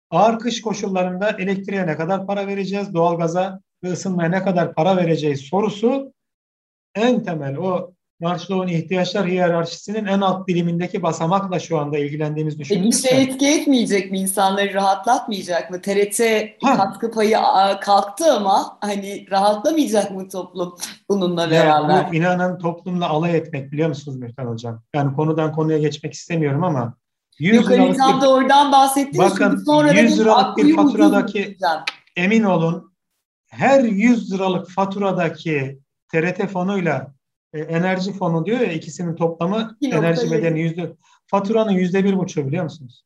ağır 0.09 0.39
kış 0.39 0.61
koşullarında 0.61 1.29
elektriğe 1.29 1.87
ne 1.87 1.97
kadar 1.97 2.27
para 2.27 2.47
vereceğiz, 2.47 2.93
doğalgaza 2.93 3.61
ve 3.83 3.91
ısınmaya 3.91 4.29
ne 4.29 4.43
kadar 4.43 4.75
para 4.75 4.97
vereceğiz 4.97 5.41
sorusu 5.41 6.13
en 6.95 7.23
temel 7.23 7.57
o 7.57 7.93
Maslow'un 8.19 8.67
ihtiyaçlar 8.67 9.27
hiyerarşisinin 9.27 10.05
en 10.05 10.21
alt 10.21 10.47
dilimindeki 10.47 11.03
basamakla 11.03 11.59
şu 11.59 11.79
anda 11.79 11.97
ilgilendiğimiz 11.97 12.59
düşünülürse. 12.59 13.03
Bir 13.03 13.09
şey 13.09 13.23
etki 13.23 13.47
etmeyecek 13.47 14.11
mi 14.11 14.19
insanları 14.19 14.73
rahatlatmayacak 14.73 15.71
mı? 15.71 15.81
TRT 15.81 16.19
ha. 16.61 16.77
katkı 16.77 17.11
payı 17.11 17.37
kalktı 17.81 18.33
ama 18.33 18.77
hani 18.81 19.25
rahatlamayacak 19.31 20.11
mı 20.11 20.29
toplum 20.29 20.75
bununla 21.09 21.43
ya, 21.43 21.49
beraber? 21.49 22.11
Bu 22.11 22.15
inanın 22.15 22.59
toplumla 22.59 23.09
alay 23.09 23.37
etmek 23.37 23.71
biliyor 23.71 23.89
musunuz 23.89 24.17
Mühtan 24.17 24.45
Hocam? 24.45 24.81
Yani 24.95 25.15
konudan 25.15 25.53
konuya 25.53 25.77
geçmek 25.77 26.13
istemiyorum 26.13 26.63
ama 26.63 26.93
100 27.39 27.55
Yok 27.55 27.69
hani 27.69 27.97
tam 27.97 28.21
da 28.21 28.33
oradan 28.33 28.71
bahsettiniz. 28.71 29.19
Bakın 29.19 29.63
sonra 29.65 29.91
100 29.91 30.19
liralık 30.19 30.57
bir 30.57 30.75
faturadaki 30.75 31.57
emin 32.15 32.43
olun 32.43 32.93
her 33.49 33.83
100 33.83 34.33
liralık 34.33 34.69
faturadaki 34.69 35.79
TRT 36.11 36.47
fonuyla 36.47 37.18
e, 37.53 37.59
enerji 37.59 38.13
fonu 38.13 38.45
diyor 38.45 38.59
ya 38.59 38.71
ikisinin 38.71 39.15
toplamı 39.15 39.77
enerji 39.81 40.31
bedeni 40.31 40.61
yüzde 40.61 40.93
faturanın 41.27 41.71
yüzde 41.71 42.03
bir 42.03 42.17
buçuğu 42.17 42.47
biliyor 42.47 42.63
musunuz? 42.63 43.03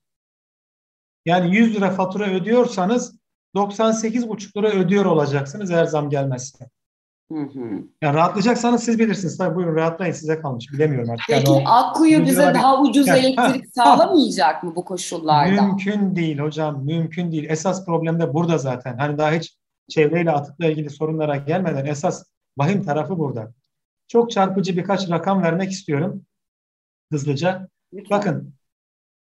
Yani 1.26 1.56
100 1.56 1.76
lira 1.76 1.92
fatura 1.92 2.30
ödüyorsanız 2.30 3.20
98 3.56 4.30
buçuk 4.30 4.58
lira 4.58 4.70
ödüyor 4.70 5.06
olacaksınız 5.06 5.72
eğer 5.72 5.86
zam 5.86 6.10
gelmezse. 6.10 6.70
Hı 7.32 7.40
hı. 7.40 7.84
Yani 8.02 8.16
rahatlayacaksanız 8.16 8.84
siz 8.84 9.00
bilirsiniz. 9.00 9.38
Tabii 9.38 9.56
buyurun 9.56 9.76
rahatlayın 9.76 10.14
size 10.14 10.42
kalmış. 10.42 10.74
Bilemiyorum 10.74 11.10
artık. 11.10 11.26
Peki 11.30 11.52
yani 11.52 11.68
Akkuyu 11.68 12.26
bize 12.26 12.50
bir... 12.50 12.54
daha 12.54 12.82
ucuz 12.82 13.08
yani, 13.08 13.20
elektrik 13.20 13.66
ha, 13.66 13.84
sağlamayacak 13.84 14.64
ha. 14.64 14.68
mı 14.68 14.76
bu 14.76 14.86
koşullarda? 14.86 15.62
Mümkün 15.62 16.16
değil 16.16 16.40
hocam. 16.40 16.86
Mümkün 16.86 17.32
değil. 17.32 17.46
Esas 17.50 17.86
problem 17.86 18.20
de 18.20 18.34
burada 18.34 18.58
zaten. 18.58 18.98
Hani 18.98 19.18
daha 19.18 19.32
hiç 19.32 19.58
çevreyle 19.90 20.32
atıkla 20.32 20.66
ilgili 20.66 20.90
sorunlara 20.90 21.36
gelmeden 21.36 21.86
esas 21.86 22.24
vahim 22.58 22.84
tarafı 22.84 23.20
burada. 23.20 23.52
Çok 24.14 24.32
çarpıcı 24.32 24.78
birkaç 24.78 25.10
rakam 25.10 25.44
vermek 25.44 25.72
istiyorum 25.72 26.26
hızlıca. 27.12 27.70
Lütfen. 27.94 28.18
Bakın 28.18 28.54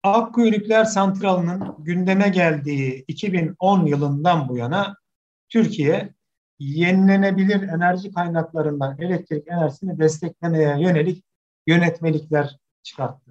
Akkuyu 0.03 0.53
Nükleer 0.53 0.85
Santralı'nın 0.85 1.75
gündeme 1.79 2.29
geldiği 2.29 3.05
2010 3.09 3.87
yılından 3.87 4.49
bu 4.49 4.57
yana 4.57 4.97
Türkiye 5.49 6.15
yenilenebilir 6.59 7.63
enerji 7.63 8.13
kaynaklarından 8.13 8.99
elektrik 9.01 9.49
enerjisini 9.49 9.99
desteklemeye 9.99 10.81
yönelik 10.81 11.25
yönetmelikler 11.67 12.59
çıkarttı. 12.83 13.31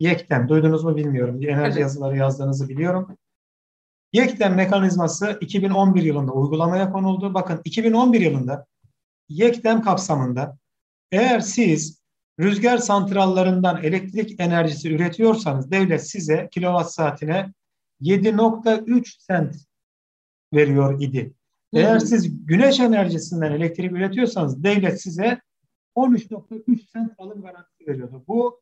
Yekten 0.00 0.48
duydunuz 0.48 0.84
mu 0.84 0.96
bilmiyorum. 0.96 1.42
Enerji 1.42 1.60
evet. 1.62 1.78
yazıları 1.78 2.16
yazdığınızı 2.16 2.68
biliyorum. 2.68 3.18
Yekten 4.12 4.54
mekanizması 4.54 5.38
2011 5.40 6.02
yılında 6.02 6.32
uygulamaya 6.32 6.92
konuldu. 6.92 7.34
Bakın 7.34 7.60
2011 7.64 8.20
yılında 8.20 8.66
Yekten 9.28 9.82
kapsamında 9.82 10.58
eğer 11.12 11.40
siz 11.40 12.02
rüzgar 12.40 12.78
santrallarından 12.78 13.82
elektrik 13.82 14.40
enerjisi 14.40 14.94
üretiyorsanız 14.94 15.70
devlet 15.70 16.10
size 16.10 16.48
kilowatt 16.52 16.90
saatine 16.90 17.52
7.3 18.00 19.16
sent 19.18 19.56
veriyor 20.54 21.00
idi. 21.00 21.32
Eğer 21.72 21.98
siz 21.98 22.46
güneş 22.46 22.80
enerjisinden 22.80 23.52
elektrik 23.52 23.92
üretiyorsanız 23.92 24.64
devlet 24.64 25.02
size 25.02 25.40
13.3 25.96 26.90
sent 26.92 27.12
alım 27.18 27.42
garantisi 27.42 27.86
veriyordu. 27.86 28.24
Bu 28.28 28.60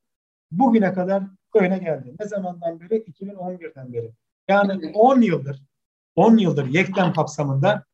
bugüne 0.50 0.92
kadar 0.92 1.22
böyle 1.54 1.78
geldi. 1.78 2.14
Ne 2.20 2.26
zamandan 2.26 2.80
beri? 2.80 2.94
2011'den 2.94 3.92
beri. 3.92 4.12
Yani 4.48 4.92
10 4.94 5.20
yıldır 5.20 5.62
10 6.16 6.36
yıldır 6.36 6.66
yekten 6.66 7.12
kapsamında 7.12 7.84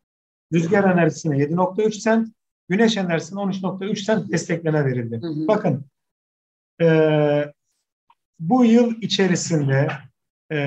rüzgar 0.53 0.85
enerjisine 0.85 1.37
7.3 1.37 1.93
sent, 1.93 2.29
güneş 2.71 2.97
enerjisine 2.97 3.41
13.3 3.41 4.05
sent 4.05 4.33
destekleme 4.33 4.85
verildi. 4.85 5.21
Hı 5.23 5.27
hı. 5.27 5.49
Bakın 5.49 5.85
e, 6.83 6.87
bu 8.39 8.65
yıl 8.65 9.03
içerisinde 9.03 9.89
e, 10.53 10.59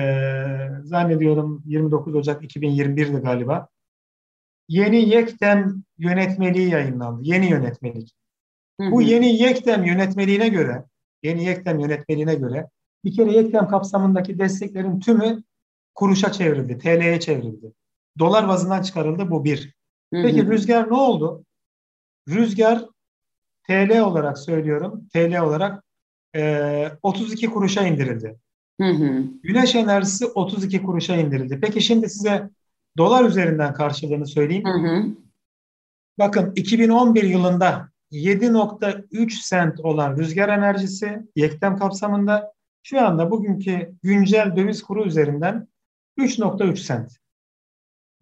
zannediyorum 0.82 1.62
29 1.66 2.14
Ocak 2.14 2.44
2021'di 2.44 3.20
galiba 3.20 3.68
yeni 4.68 5.08
yektem 5.08 5.84
yönetmeliği 5.98 6.70
yayınlandı. 6.70 7.20
Yeni 7.24 7.50
yönetmelik. 7.50 8.14
Hı 8.80 8.86
hı. 8.86 8.90
Bu 8.90 9.02
yeni 9.02 9.42
yektem 9.42 9.84
yönetmeliğine 9.84 10.48
göre 10.48 10.84
yeni 11.22 11.44
yektem 11.44 11.78
yönetmeliğine 11.78 12.34
göre 12.34 12.68
bir 13.04 13.16
kere 13.16 13.32
yektem 13.32 13.68
kapsamındaki 13.68 14.38
desteklerin 14.38 15.00
tümü 15.00 15.42
kuruşa 15.94 16.32
çevrildi, 16.32 16.78
TL'ye 16.78 17.20
çevrildi. 17.20 17.72
Dolar 18.18 18.48
bazından 18.48 18.82
çıkarıldı 18.82 19.30
bu 19.30 19.44
bir. 19.44 19.74
Peki 20.12 20.46
rüzgar 20.46 20.90
ne 20.90 20.94
oldu? 20.94 21.44
Rüzgar 22.28 22.84
TL 23.68 24.00
olarak 24.00 24.38
söylüyorum, 24.38 25.08
TL 25.12 25.40
olarak 25.40 25.84
e, 26.36 26.92
32 27.02 27.46
kuruşa 27.46 27.86
indirildi. 27.86 28.38
Hı 28.80 28.88
hı. 28.88 29.24
Güneş 29.42 29.74
enerjisi 29.74 30.26
32 30.26 30.82
kuruşa 30.82 31.16
indirildi. 31.16 31.60
Peki 31.60 31.80
şimdi 31.80 32.08
size 32.08 32.50
dolar 32.98 33.24
üzerinden 33.24 33.74
karşılığını 33.74 34.26
söyleyeyim. 34.26 34.64
Hı 34.64 34.88
hı. 34.88 35.04
Bakın 36.18 36.52
2011 36.56 37.22
yılında 37.22 37.88
7.3 38.12 39.30
sent 39.30 39.80
olan 39.80 40.16
rüzgar 40.16 40.48
enerjisi 40.48 41.18
yektem 41.36 41.76
kapsamında 41.76 42.52
şu 42.82 43.00
anda 43.06 43.30
bugünkü 43.30 43.94
güncel 44.02 44.56
döviz 44.56 44.82
kuru 44.82 45.04
üzerinden 45.04 45.68
3.3 46.18 46.76
sent. 46.76 47.16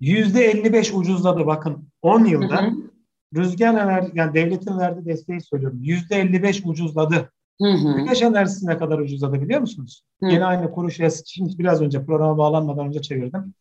%55 0.00 0.92
ucuzladı 0.92 1.46
bakın 1.46 1.88
10 2.02 2.24
yılda. 2.24 2.62
Hı 2.62 2.66
hı. 2.66 2.91
Rüzgar 3.36 3.74
enerji 3.74 4.10
yani 4.14 4.34
devletin 4.34 4.78
verdiği 4.78 5.04
desteği 5.04 5.40
söylüyorum. 5.40 5.82
%55 5.82 6.68
ucuzladı. 6.68 7.32
Hı 7.62 7.68
hı. 7.68 7.96
Güneş 7.96 8.22
enerjisi 8.22 8.66
ne 8.66 8.78
kadar 8.78 8.98
ucuzladı 8.98 9.42
biliyor 9.42 9.60
musunuz? 9.60 10.02
Hı. 10.22 10.26
Yine 10.26 10.44
aynı 10.44 10.70
kuruş 10.70 11.00
şimdi 11.26 11.58
biraz 11.58 11.82
önce 11.82 12.04
programa 12.04 12.38
bağlanmadan 12.38 12.86
önce 12.86 13.02
çevirdim. 13.02 13.54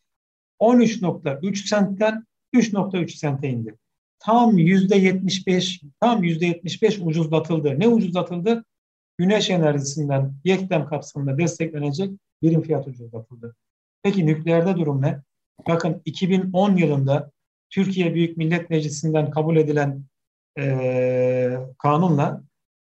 13.3 0.60 1.68
sentten 1.68 2.24
3.3 2.54 3.08
sente 3.08 3.48
indi. 3.48 3.74
Tam 4.18 4.58
%75 4.58 5.82
tam 6.00 6.24
%75 6.24 7.04
ucuzlatıldı. 7.04 7.80
Ne 7.80 7.88
ucuzlatıldı? 7.88 8.64
Güneş 9.18 9.50
enerjisinden 9.50 10.34
yektem 10.44 10.86
kapsamında 10.86 11.38
desteklenecek 11.38 12.10
birim 12.42 12.62
fiyat 12.62 12.88
ucuzlatıldı. 12.88 13.54
Peki 14.02 14.26
nükleerde 14.26 14.76
durum 14.76 15.02
ne? 15.02 15.20
Bakın 15.68 16.02
2010 16.04 16.76
yılında 16.76 17.30
Türkiye 17.72 18.14
Büyük 18.14 18.36
Millet 18.36 18.70
Meclisi'nden 18.70 19.30
kabul 19.30 19.56
edilen 19.56 20.04
e, 20.58 21.56
kanunla 21.78 22.42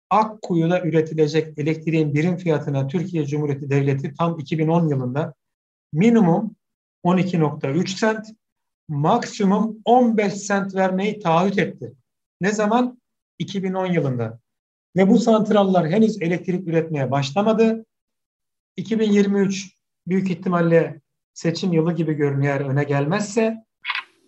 Akkuyu'da 0.09 0.81
üretilecek 0.81 1.59
elektriğin 1.59 2.13
birim 2.13 2.37
fiyatına 2.37 2.87
Türkiye 2.87 3.25
Cumhuriyeti 3.25 3.69
Devleti 3.69 4.13
tam 4.13 4.39
2010 4.39 4.87
yılında 4.87 5.33
minimum 5.93 6.55
12.3 7.05 7.87
sent, 7.87 8.27
maksimum 8.87 9.77
15 9.85 10.33
sent 10.33 10.75
vermeyi 10.75 11.19
taahhüt 11.19 11.59
etti. 11.59 11.93
Ne 12.41 12.51
zaman? 12.51 13.01
2010 13.39 13.85
yılında. 13.85 14.39
Ve 14.95 15.09
bu 15.09 15.17
santrallar 15.19 15.89
henüz 15.89 16.21
elektrik 16.21 16.67
üretmeye 16.67 17.11
başlamadı. 17.11 17.85
2023 18.77 19.73
büyük 20.07 20.29
ihtimalle 20.29 21.01
seçim 21.33 21.73
yılı 21.73 21.93
gibi 21.93 22.13
görünüyor 22.13 22.59
öne 22.59 22.83
gelmezse. 22.83 23.66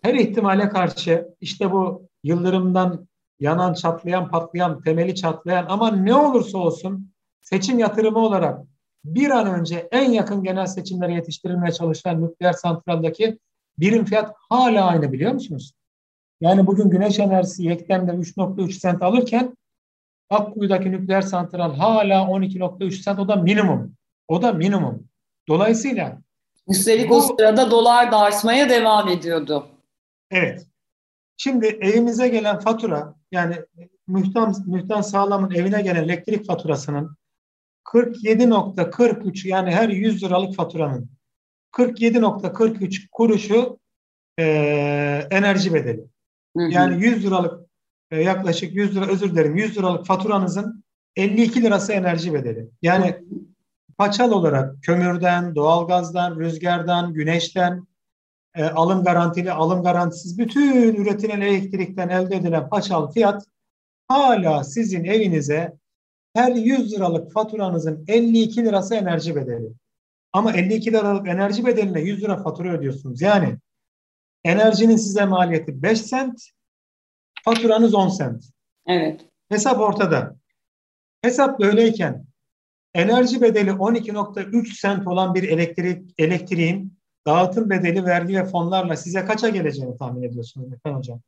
Her 0.01 0.13
ihtimale 0.13 0.69
karşı 0.69 1.27
işte 1.41 1.71
bu 1.71 2.09
yıldırımdan 2.23 3.07
yanan, 3.39 3.73
çatlayan, 3.73 4.29
patlayan, 4.29 4.81
temeli 4.81 5.15
çatlayan 5.15 5.65
ama 5.69 5.91
ne 5.91 6.15
olursa 6.15 6.57
olsun 6.57 7.11
seçim 7.41 7.79
yatırımı 7.79 8.19
olarak 8.19 8.59
bir 9.05 9.29
an 9.29 9.59
önce 9.59 9.87
en 9.91 10.11
yakın 10.11 10.43
genel 10.43 10.65
seçimlere 10.65 11.13
yetiştirilmeye 11.13 11.71
çalışan 11.71 12.21
nükleer 12.21 12.53
santraldaki 12.53 13.39
birim 13.77 14.05
fiyat 14.05 14.35
hala 14.49 14.85
aynı 14.85 15.11
biliyor 15.11 15.31
musunuz? 15.31 15.73
Yani 16.41 16.67
bugün 16.67 16.89
güneş 16.89 17.19
enerjisi 17.19 17.63
yeklemde 17.63 18.11
3.3 18.11 18.71
sent 18.71 19.03
alırken 19.03 19.57
Akkuyu'daki 20.29 20.91
nükleer 20.91 21.21
santral 21.21 21.75
hala 21.75 22.15
12.3 22.15 22.91
sent 22.91 23.19
o 23.19 23.27
da 23.27 23.35
minimum. 23.35 23.93
O 24.27 24.41
da 24.41 24.53
minimum. 24.53 25.07
Dolayısıyla 25.47 26.17
Üstelik 26.67 27.09
bu, 27.09 27.15
o 27.15 27.21
sırada 27.21 27.71
dolar 27.71 28.11
da 28.11 28.17
artmaya 28.17 28.69
devam 28.69 29.07
ediyordu. 29.07 29.67
Evet. 30.31 30.67
Şimdi 31.37 31.65
evimize 31.65 32.27
gelen 32.27 32.59
fatura 32.59 33.15
yani 33.31 33.55
Mühtan, 34.07 34.55
Mühtan 34.65 35.01
Sağlam'ın 35.01 35.51
evine 35.51 35.81
gelen 35.81 36.03
elektrik 36.03 36.45
faturasının 36.45 37.17
47.43 37.85 39.47
yani 39.47 39.71
her 39.71 39.89
100 39.89 40.23
liralık 40.23 40.55
faturanın 40.55 41.09
47.43 41.71 43.07
kuruşu 43.11 43.79
e, 44.39 44.43
enerji 45.31 45.73
bedeli. 45.73 46.05
Hı 46.57 46.63
hı. 46.63 46.71
Yani 46.71 47.05
100 47.05 47.25
liralık 47.25 47.69
e, 48.11 48.21
yaklaşık 48.21 48.75
100 48.75 48.95
lira 48.95 49.07
özür 49.07 49.31
dilerim 49.31 49.55
100 49.55 49.77
liralık 49.77 50.05
faturanızın 50.05 50.83
52 51.15 51.61
lirası 51.61 51.93
enerji 51.93 52.33
bedeli. 52.33 52.69
Yani 52.81 53.17
paçal 53.97 54.31
olarak 54.31 54.83
kömürden, 54.83 55.55
doğalgazdan, 55.55 56.39
rüzgardan, 56.39 57.13
güneşten, 57.13 57.87
e, 58.55 58.63
alım 58.63 59.03
garantili, 59.03 59.51
alım 59.51 59.83
garantisiz 59.83 60.37
bütün 60.37 60.95
üretilen 60.95 61.41
elektrikten 61.41 62.09
elde 62.09 62.35
edilen 62.35 62.69
paçal 62.69 63.11
fiyat 63.11 63.45
hala 64.07 64.63
sizin 64.63 65.03
evinize 65.03 65.73
her 66.35 66.55
100 66.55 66.93
liralık 66.93 67.33
faturanızın 67.33 68.05
52 68.07 68.65
lirası 68.65 68.95
enerji 68.95 69.35
bedeli. 69.35 69.69
Ama 70.33 70.53
52 70.53 70.91
liralık 70.91 71.27
enerji 71.27 71.65
bedeline 71.65 72.01
100 72.01 72.23
lira 72.23 72.43
fatura 72.43 72.73
ödüyorsunuz. 72.73 73.21
Yani 73.21 73.57
enerjinin 74.43 74.97
size 74.97 75.25
maliyeti 75.25 75.83
5 75.83 76.01
sent, 76.01 76.41
faturanız 77.45 77.93
10 77.93 78.09
sent. 78.09 78.45
Evet. 78.87 79.25
Hesap 79.49 79.79
ortada. 79.79 80.35
Hesap 81.21 81.59
böyleyken 81.59 82.25
enerji 82.93 83.41
bedeli 83.41 83.69
12.3 83.69 84.79
sent 84.79 85.07
olan 85.07 85.35
bir 85.35 85.43
elektrik 85.43 86.13
elektriğin 86.17 86.98
dağıtım 87.27 87.69
bedeli 87.69 88.05
vergi 88.05 88.35
ve 88.35 88.45
fonlarla 88.45 88.97
size 88.97 89.25
kaça 89.25 89.49
geleceğini 89.49 89.97
tahmin 89.97 90.23
ediyorsunuz 90.23 90.69
Mekan 90.69 90.93
Hocam? 90.93 91.21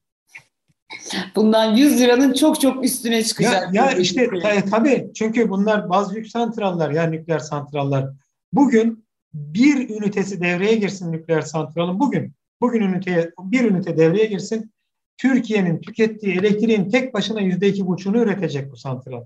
Bundan 1.35 1.75
100 1.75 1.99
liranın 1.99 2.33
çok 2.33 2.61
çok 2.61 2.83
üstüne 2.85 3.23
çıkacak. 3.23 3.73
Ya, 3.73 3.85
ya 3.85 3.91
işte 3.91 4.29
e, 4.43 4.65
tabii 4.65 5.11
çünkü 5.15 5.49
bunlar 5.49 5.89
bazı 5.89 6.13
büyük 6.15 6.27
santrallar 6.27 6.91
yani 6.91 7.15
nükleer 7.15 7.39
santrallar. 7.39 8.09
Bugün 8.53 9.05
bir 9.33 9.89
ünitesi 9.89 10.41
devreye 10.41 10.75
girsin 10.75 11.11
nükleer 11.11 11.41
santralın 11.41 11.99
bugün. 11.99 12.33
Bugün 12.61 12.81
üniteye 12.81 13.31
bir 13.39 13.71
ünite 13.71 13.97
devreye 13.97 14.25
girsin. 14.25 14.71
Türkiye'nin 15.17 15.81
tükettiği 15.81 16.37
elektriğin 16.37 16.89
tek 16.89 17.13
başına 17.13 17.41
yüzde 17.41 17.67
iki 17.67 17.87
buçuğunu 17.87 18.17
üretecek 18.17 18.71
bu 18.71 18.77
santral. 18.77 19.25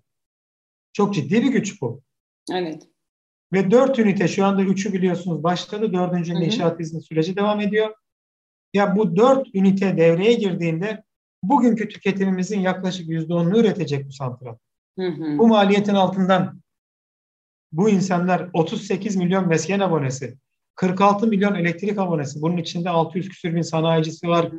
Çok 0.93 1.13
ciddi 1.13 1.43
bir 1.43 1.51
güç 1.51 1.81
bu. 1.81 2.01
Evet. 2.53 2.87
Ve 3.55 3.71
dört 3.71 3.99
ünite 3.99 4.27
şu 4.27 4.45
anda 4.45 4.61
üçü 4.61 4.93
biliyorsunuz 4.93 5.43
başladı. 5.43 5.93
Dördüncünün 5.93 6.41
inşaat 6.41 6.79
izni 6.79 7.01
süreci 7.01 7.35
devam 7.35 7.61
ediyor. 7.61 7.95
Ya 8.73 8.95
bu 8.95 9.15
dört 9.15 9.55
ünite 9.55 9.97
devreye 9.97 10.33
girdiğinde 10.33 11.03
bugünkü 11.43 11.89
tüketimimizin 11.89 12.59
yaklaşık 12.59 13.09
yüzde 13.09 13.33
onunu 13.33 13.59
üretecek 13.59 14.07
bu 14.07 14.11
santral. 14.11 14.55
Hı 14.99 15.07
hı. 15.07 15.37
Bu 15.37 15.47
maliyetin 15.47 15.93
altından 15.93 16.61
bu 17.71 17.89
insanlar 17.89 18.49
38 18.53 19.15
milyon 19.15 19.47
mesken 19.47 19.79
abonesi, 19.79 20.37
46 20.75 21.27
milyon 21.27 21.55
elektrik 21.55 21.97
abonesi, 21.97 22.41
bunun 22.41 22.57
içinde 22.57 22.89
600 22.89 23.29
küsür 23.29 23.55
bin 23.55 23.61
sanayicisi 23.61 24.27
var, 24.27 24.51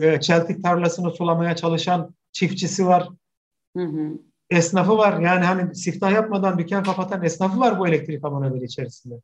e, 0.00 0.20
çeltik 0.20 0.62
tarlasını 0.62 1.10
sulamaya 1.10 1.56
çalışan 1.56 2.14
çiftçisi 2.32 2.86
var, 2.86 3.08
hı 3.76 3.82
hı. 3.82 4.18
Esnafı 4.50 4.98
var. 4.98 5.20
Yani 5.20 5.44
hani 5.44 5.74
siftah 5.74 6.12
yapmadan 6.12 6.58
dükkan 6.58 6.82
kapatan 6.82 7.24
esnafı 7.24 7.60
var 7.60 7.78
bu 7.78 7.88
elektrik 7.88 8.24
aboneleri 8.24 8.64
içerisinde. 8.64 9.14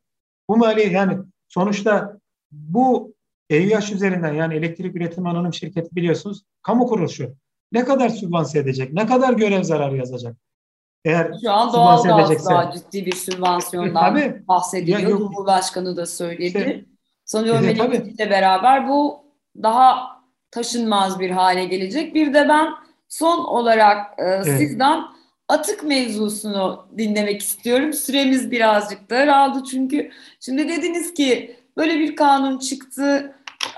Bu 0.49 0.57
mali 0.57 0.93
yani 0.93 1.17
sonuçta 1.47 2.17
bu 2.51 3.13
EÜH 3.49 3.91
üzerinden 3.91 4.33
yani 4.33 4.55
elektrik 4.55 4.95
üretim 4.95 5.27
anonim 5.27 5.53
şirketi 5.53 5.95
biliyorsunuz 5.95 6.43
kamu 6.61 6.87
kuruluşu. 6.87 7.33
Ne 7.71 7.85
kadar 7.85 8.09
sübvanse 8.09 8.59
edecek? 8.59 8.93
Ne 8.93 9.05
kadar 9.05 9.33
görev 9.33 9.63
zararı 9.63 9.97
yazacak? 9.97 10.35
Eğer 11.05 11.31
Şu 11.43 11.51
an 11.51 11.73
doğalgazda 11.73 12.71
ciddi 12.73 13.05
bir 13.05 13.15
sübvansiyondan 13.15 14.17
e, 14.17 14.47
bahsediliyor. 14.47 14.99
Ya, 14.99 15.09
Cumhurbaşkanı 15.09 15.97
da 15.97 16.05
söyledi. 16.05 16.45
İşte, 16.45 16.85
Sanıyorum 17.25 17.65
e, 17.65 17.71
ile 17.71 18.29
beraber 18.29 18.87
bu 18.87 19.25
daha 19.63 20.07
taşınmaz 20.51 21.19
bir 21.19 21.29
hale 21.29 21.65
gelecek. 21.65 22.15
Bir 22.15 22.33
de 22.33 22.49
ben 22.49 22.69
son 23.09 23.37
olarak 23.37 24.19
e, 24.19 24.23
evet. 24.23 24.57
sizden 24.57 25.03
atık 25.47 25.83
mevzusunu 25.83 26.87
dinlemek 26.97 27.41
istiyorum. 27.41 27.93
Süremiz 27.93 28.51
birazcık 28.51 29.09
daraldı 29.09 29.63
çünkü 29.71 30.11
şimdi 30.39 30.69
dediniz 30.69 31.13
ki 31.13 31.55
böyle 31.77 31.99
bir 31.99 32.15
kanun 32.15 32.59
çıktı 32.59 33.35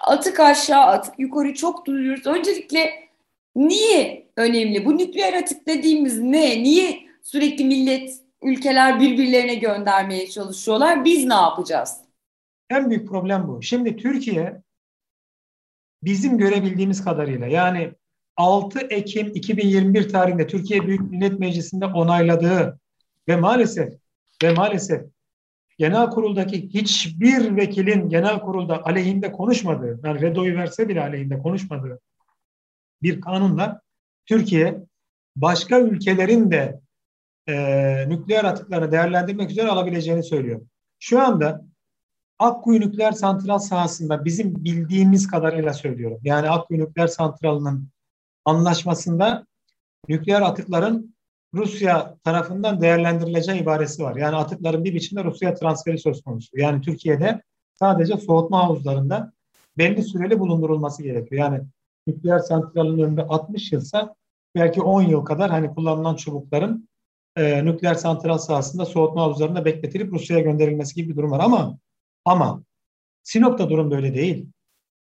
atık 0.07 0.39
aşağı 0.39 0.85
atık 0.85 1.19
yukarı 1.19 1.53
çok 1.53 1.85
duyuyoruz. 1.85 2.27
Öncelikle 2.27 3.11
Niye 3.55 4.27
önemli? 4.37 4.85
Bu 4.85 4.97
nükleer 4.97 5.33
atık 5.33 5.67
dediğimiz 5.67 6.19
ne? 6.19 6.63
Niye 6.63 6.99
sürekli 7.21 7.65
millet, 7.65 8.21
ülkeler 8.43 8.99
birbirlerine 8.99 9.55
göndermeye 9.55 10.29
çalışıyorlar? 10.29 11.05
Biz 11.05 11.25
ne 11.25 11.33
yapacağız? 11.33 11.97
En 12.69 12.89
büyük 12.89 13.07
problem 13.07 13.47
bu. 13.47 13.61
Şimdi 13.61 13.97
Türkiye 13.97 14.61
bizim 16.03 16.37
görebildiğimiz 16.37 17.03
kadarıyla 17.03 17.47
yani 17.47 17.91
6 18.37 18.79
Ekim 18.79 19.27
2021 19.35 20.09
tarihinde 20.09 20.47
Türkiye 20.47 20.87
Büyük 20.87 21.01
Millet 21.01 21.39
Meclisi'nde 21.39 21.85
onayladığı 21.85 22.79
ve 23.27 23.35
maalesef 23.35 23.93
ve 24.43 24.53
maalesef 24.53 25.01
genel 25.77 26.09
kuruldaki 26.09 26.69
hiçbir 26.69 27.55
vekilin 27.55 28.09
genel 28.09 28.39
kurulda 28.39 28.85
aleyhinde 28.85 29.31
konuşmadığı, 29.31 29.99
yani 30.03 30.21
redoyu 30.21 30.57
verse 30.57 30.89
bile 30.89 31.01
aleyhinde 31.01 31.39
konuşmadığı 31.39 31.99
bir 33.01 33.21
kanunla 33.21 33.81
Türkiye 34.25 34.79
başka 35.35 35.79
ülkelerin 35.79 36.51
de 36.51 36.79
e, 37.47 37.55
nükleer 38.09 38.43
atıklarını 38.43 38.91
değerlendirmek 38.91 39.51
üzere 39.51 39.67
alabileceğini 39.67 40.23
söylüyor. 40.23 40.61
Şu 40.99 41.21
anda 41.21 41.65
Akkuyu 42.39 42.81
Nükleer 42.81 43.11
Santral 43.11 43.59
sahasında 43.59 44.25
bizim 44.25 44.63
bildiğimiz 44.63 45.27
kadarıyla 45.27 45.73
söylüyorum. 45.73 46.19
Yani 46.23 46.49
Akkuyu 46.49 46.79
Nükleer 46.79 47.07
Santralı'nın 47.07 47.89
anlaşmasında 48.45 49.45
nükleer 50.09 50.41
atıkların 50.41 51.15
Rusya 51.53 52.17
tarafından 52.23 52.81
değerlendirileceği 52.81 53.61
ibaresi 53.61 54.03
var. 54.03 54.15
Yani 54.15 54.35
atıkların 54.35 54.83
bir 54.83 54.93
biçimde 54.93 55.23
Rusya 55.23 55.53
transferi 55.53 55.99
söz 55.99 56.21
konusu. 56.23 56.59
Yani 56.59 56.81
Türkiye'de 56.81 57.41
sadece 57.79 58.17
soğutma 58.17 58.63
havuzlarında 58.63 59.33
belli 59.77 60.03
süreli 60.03 60.39
bulundurulması 60.39 61.03
gerekiyor. 61.03 61.41
Yani 61.41 61.61
nükleer 62.07 62.39
santralın 62.39 62.99
ömrü 62.99 63.21
60 63.21 63.71
yılsa 63.71 64.15
belki 64.55 64.81
10 64.81 65.01
yıl 65.01 65.25
kadar 65.25 65.51
hani 65.51 65.73
kullanılan 65.73 66.15
çubukların 66.15 66.89
e, 67.35 67.65
nükleer 67.65 67.95
santral 67.95 68.37
sahasında 68.37 68.85
soğutma 68.85 69.21
havuzlarında 69.21 69.65
bekletilip 69.65 70.13
Rusya'ya 70.13 70.43
gönderilmesi 70.43 70.95
gibi 70.95 71.09
bir 71.09 71.17
durum 71.17 71.31
var. 71.31 71.39
Ama 71.39 71.77
ama 72.25 72.63
Sinop'ta 73.23 73.69
durum 73.69 73.91
böyle 73.91 74.15
değil. 74.15 74.47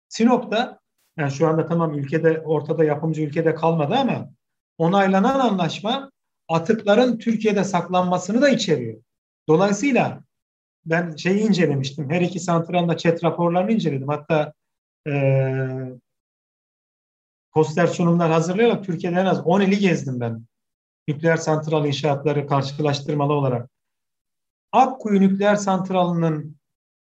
Sinop'ta 0.10 0.80
yani 1.18 1.32
şu 1.32 1.48
anda 1.48 1.66
tamam 1.66 1.94
ülkede 1.94 2.40
ortada 2.40 2.84
yapımcı 2.84 3.22
ülkede 3.22 3.56
kalmadı 3.56 3.96
ama 3.96 4.30
onaylanan 4.78 5.40
anlaşma 5.40 6.12
atıkların 6.50 7.18
Türkiye'de 7.18 7.64
saklanmasını 7.64 8.42
da 8.42 8.50
içeriyor. 8.50 9.02
Dolayısıyla 9.48 10.24
ben 10.86 11.16
şeyi 11.16 11.40
incelemiştim. 11.40 12.10
Her 12.10 12.22
iki 12.22 12.40
santralda 12.40 12.98
chat 12.98 13.24
raporlarını 13.24 13.72
inceledim. 13.72 14.08
Hatta 14.08 14.54
e, 15.08 15.12
poster 17.52 17.88
sunumlar 17.88 18.32
hazırlayarak 18.32 18.86
Türkiye'de 18.86 19.20
en 19.20 19.26
az 19.26 19.42
10 19.46 19.62
ili 19.62 19.80
gezdim 19.80 20.20
ben. 20.20 20.46
Nükleer 21.08 21.38
santral 21.38 21.86
inşaatları 21.86 22.48
karşılaştırmalı 22.48 23.34
olarak. 23.34 23.70
Akkuyu 24.72 25.22
nükleer 25.22 25.56
santralının 25.56 26.58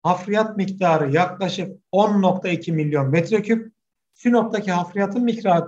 hafriyat 0.02 0.56
miktarı 0.56 1.12
yaklaşık 1.12 1.76
10.2 1.92 2.72
milyon 2.72 3.10
metreküp. 3.10 3.72
Sinop'taki 4.22 4.72
hafriyatın 4.72 5.24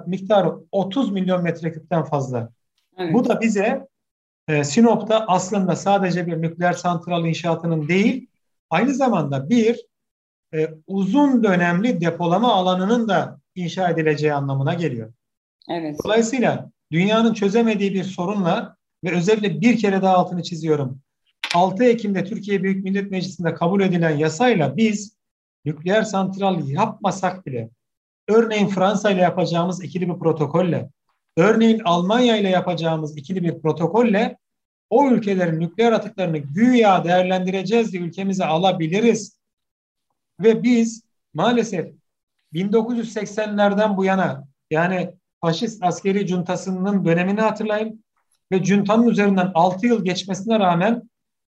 miktarı 0.06 0.54
30 0.72 1.12
milyon 1.12 1.42
metreküpten 1.42 2.04
fazla. 2.04 2.52
Evet. 2.98 3.14
Bu 3.14 3.28
da 3.28 3.40
bize 3.40 3.88
e, 4.48 4.64
Sinop'ta 4.64 5.24
aslında 5.28 5.76
sadece 5.76 6.26
bir 6.26 6.42
nükleer 6.42 6.72
santral 6.72 7.26
inşaatının 7.26 7.88
değil, 7.88 8.26
aynı 8.70 8.94
zamanda 8.94 9.50
bir 9.50 9.86
e, 10.54 10.68
uzun 10.86 11.44
dönemli 11.44 12.00
depolama 12.00 12.52
alanının 12.52 13.08
da 13.08 13.40
inşa 13.54 13.90
edileceği 13.90 14.34
anlamına 14.34 14.74
geliyor. 14.74 15.12
Evet. 15.70 15.98
Dolayısıyla 16.04 16.70
dünyanın 16.90 17.34
çözemediği 17.34 17.94
bir 17.94 18.04
sorunla 18.04 18.76
ve 19.04 19.16
özellikle 19.16 19.60
bir 19.60 19.78
kere 19.78 20.02
daha 20.02 20.16
altını 20.16 20.42
çiziyorum. 20.42 21.00
6 21.54 21.84
Ekim'de 21.84 22.24
Türkiye 22.24 22.62
Büyük 22.62 22.84
Millet 22.84 23.10
Meclisi'nde 23.10 23.54
kabul 23.54 23.80
edilen 23.80 24.16
yasayla 24.16 24.76
biz 24.76 25.16
nükleer 25.64 26.02
santral 26.02 26.68
yapmasak 26.68 27.46
bile 27.46 27.70
örneğin 28.28 28.68
Fransa 28.68 29.10
ile 29.10 29.20
yapacağımız 29.20 29.84
ikili 29.84 30.08
bir 30.08 30.18
protokolle 30.18 30.90
örneğin 31.36 31.80
Almanya 31.84 32.36
ile 32.36 32.48
yapacağımız 32.48 33.16
ikili 33.16 33.42
bir 33.42 33.60
protokolle 33.60 34.36
o 34.90 35.10
ülkelerin 35.10 35.60
nükleer 35.60 35.92
atıklarını 35.92 36.38
güya 36.38 37.04
değerlendireceğiz 37.04 37.92
diye 37.92 38.02
ülkemize 38.02 38.44
alabiliriz. 38.44 39.38
Ve 40.40 40.62
biz 40.62 41.02
maalesef 41.34 41.88
1980'lerden 42.54 43.96
bu 43.96 44.04
yana 44.04 44.44
yani 44.70 45.14
faşist 45.40 45.82
askeri 45.82 46.26
cuntasının 46.26 47.04
dönemini 47.04 47.40
hatırlayın 47.40 48.04
ve 48.52 48.62
cuntanın 48.62 49.08
üzerinden 49.08 49.50
6 49.54 49.86
yıl 49.86 50.04
geçmesine 50.04 50.58
rağmen 50.58 51.02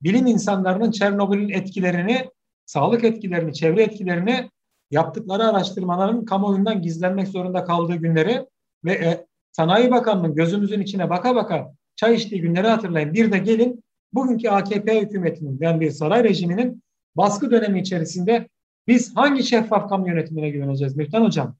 bilim 0.02 0.26
insanlarının 0.26 0.90
Çernobil'in 0.90 1.48
etkilerini, 1.48 2.30
sağlık 2.66 3.04
etkilerini, 3.04 3.54
çevre 3.54 3.82
etkilerini 3.82 4.50
yaptıkları 4.92 5.44
araştırmaların 5.44 6.24
kamuoyundan 6.24 6.82
gizlenmek 6.82 7.28
zorunda 7.28 7.64
kaldığı 7.64 7.96
günleri 7.96 8.46
ve 8.84 8.92
e, 8.92 9.26
Sanayi 9.52 9.90
Bakanlığı'nın 9.90 10.34
gözümüzün 10.34 10.80
içine 10.80 11.10
baka 11.10 11.34
baka 11.34 11.72
çay 11.96 12.14
içtiği 12.14 12.40
günleri 12.40 12.68
hatırlayın. 12.68 13.14
Bir 13.14 13.32
de 13.32 13.38
gelin 13.38 13.84
bugünkü 14.12 14.48
AKP 14.48 15.00
hükümetinin 15.00 15.58
yani 15.60 15.80
bir 15.80 15.90
saray 15.90 16.24
rejiminin 16.24 16.82
baskı 17.16 17.50
dönemi 17.50 17.80
içerisinde 17.80 18.48
biz 18.88 19.16
hangi 19.16 19.44
şeffaf 19.44 19.88
kamu 19.88 20.08
yönetimine 20.08 20.50
güveneceğiz 20.50 20.96
Mürtan 20.96 21.24
Hocam? 21.24 21.56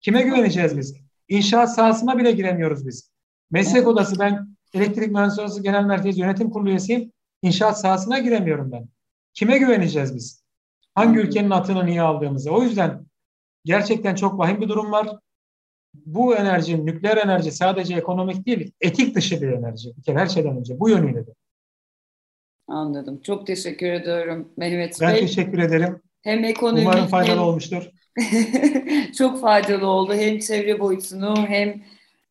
Kime 0.00 0.22
güveneceğiz 0.22 0.78
biz? 0.78 0.96
İnşaat 1.28 1.74
sahasına 1.74 2.18
bile 2.18 2.32
giremiyoruz 2.32 2.86
biz. 2.86 3.10
Meslek 3.50 3.86
odası 3.86 4.18
ben 4.18 4.56
Elektrik 4.74 5.12
Mühendisliği 5.12 5.62
Genel 5.62 5.84
Merkez 5.84 6.18
Yönetim 6.18 6.50
Kurulu 6.50 6.68
üyesiyim. 6.68 7.12
İnşaat 7.42 7.80
sahasına 7.80 8.18
giremiyorum 8.18 8.72
ben. 8.72 8.88
Kime 9.34 9.58
güveneceğiz 9.58 10.14
biz? 10.14 10.47
Hangi 10.98 11.18
ülkenin 11.18 11.50
atını 11.50 11.86
niye 11.86 12.02
aldığımızı. 12.02 12.50
O 12.50 12.62
yüzden 12.62 13.06
gerçekten 13.64 14.14
çok 14.14 14.38
vahim 14.38 14.60
bir 14.60 14.68
durum 14.68 14.92
var. 14.92 15.08
Bu 15.94 16.36
enerji, 16.36 16.86
nükleer 16.86 17.16
enerji 17.16 17.52
sadece 17.52 17.96
ekonomik 17.96 18.46
değil, 18.46 18.72
etik 18.80 19.14
dışı 19.14 19.42
bir 19.42 19.48
enerji. 19.48 19.96
Bir 19.96 20.02
kere 20.02 20.18
her 20.18 20.26
şeyden 20.26 20.56
önce 20.56 20.80
bu 20.80 20.88
yönüyle 20.88 21.26
de. 21.26 21.30
Anladım. 22.68 23.20
Çok 23.22 23.46
teşekkür 23.46 23.86
ediyorum 23.86 24.48
Mehmet 24.56 24.98
ben 25.00 25.08
Bey. 25.08 25.14
Ben 25.14 25.26
teşekkür 25.26 25.58
ederim. 25.58 26.02
Hem 26.22 26.44
ekonomi 26.44 26.80
Umarım 26.80 27.06
faydalı 27.06 27.36
hem... 27.36 27.42
olmuştur. 27.42 27.90
çok 29.18 29.40
faydalı 29.40 29.86
oldu. 29.86 30.14
Hem 30.14 30.38
çevre 30.38 30.80
boyutunu 30.80 31.46
hem 31.48 31.82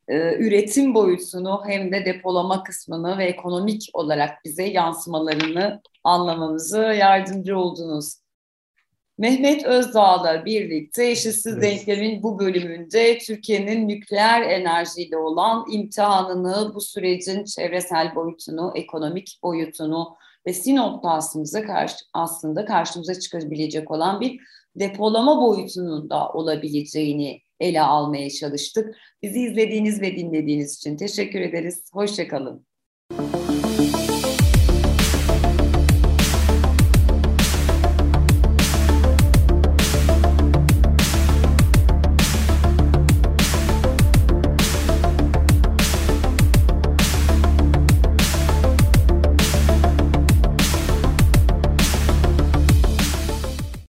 e, 0.08 0.36
üretim 0.38 0.96
boyutunu 0.96 1.64
hem 1.68 1.92
de 1.92 2.06
depolama 2.06 2.64
kısmını 2.64 3.18
ve 3.18 3.26
ekonomik 3.26 3.90
olarak 3.94 4.46
bize 4.46 4.64
yansımalarını 4.64 5.82
anlamamızı 6.04 6.80
yardımcı 6.80 7.58
oldunuz. 7.58 8.27
Mehmet 9.18 9.66
Özdağ'la 9.66 10.46
birlikte 10.46 11.10
Eşitsiz 11.10 11.54
evet. 11.54 11.64
Denklem'in 11.64 12.24
bu 12.24 12.40
bölümünde 12.40 13.18
Türkiye'nin 13.18 13.88
nükleer 13.88 14.42
enerjiyle 14.42 15.18
olan 15.18 15.66
imtihanını, 15.72 16.72
bu 16.76 16.82
sürecin 16.82 17.44
çevresel 17.44 18.16
boyutunu, 18.16 18.72
ekonomik 18.76 19.40
boyutunu 19.44 20.18
ve 20.48 20.54
Sinop'ta 20.54 21.10
aslında, 21.10 21.66
karşı, 21.66 21.96
aslında 22.14 22.66
karşımıza 22.66 23.20
çıkabilecek 23.20 23.92
olan 23.92 24.22
bir 24.22 24.40
depolama 24.76 25.42
boyutunun 25.42 26.10
da 26.10 26.30
olabileceğini 26.30 27.42
ele 27.60 27.82
almaya 27.82 28.30
çalıştık. 28.30 28.96
Bizi 29.24 29.40
izlediğiniz 29.40 30.02
ve 30.02 30.16
dinlediğiniz 30.16 30.78
için 30.78 30.98
teşekkür 30.98 31.42
ederiz. 31.42 31.90
Hoşçakalın. 31.94 32.67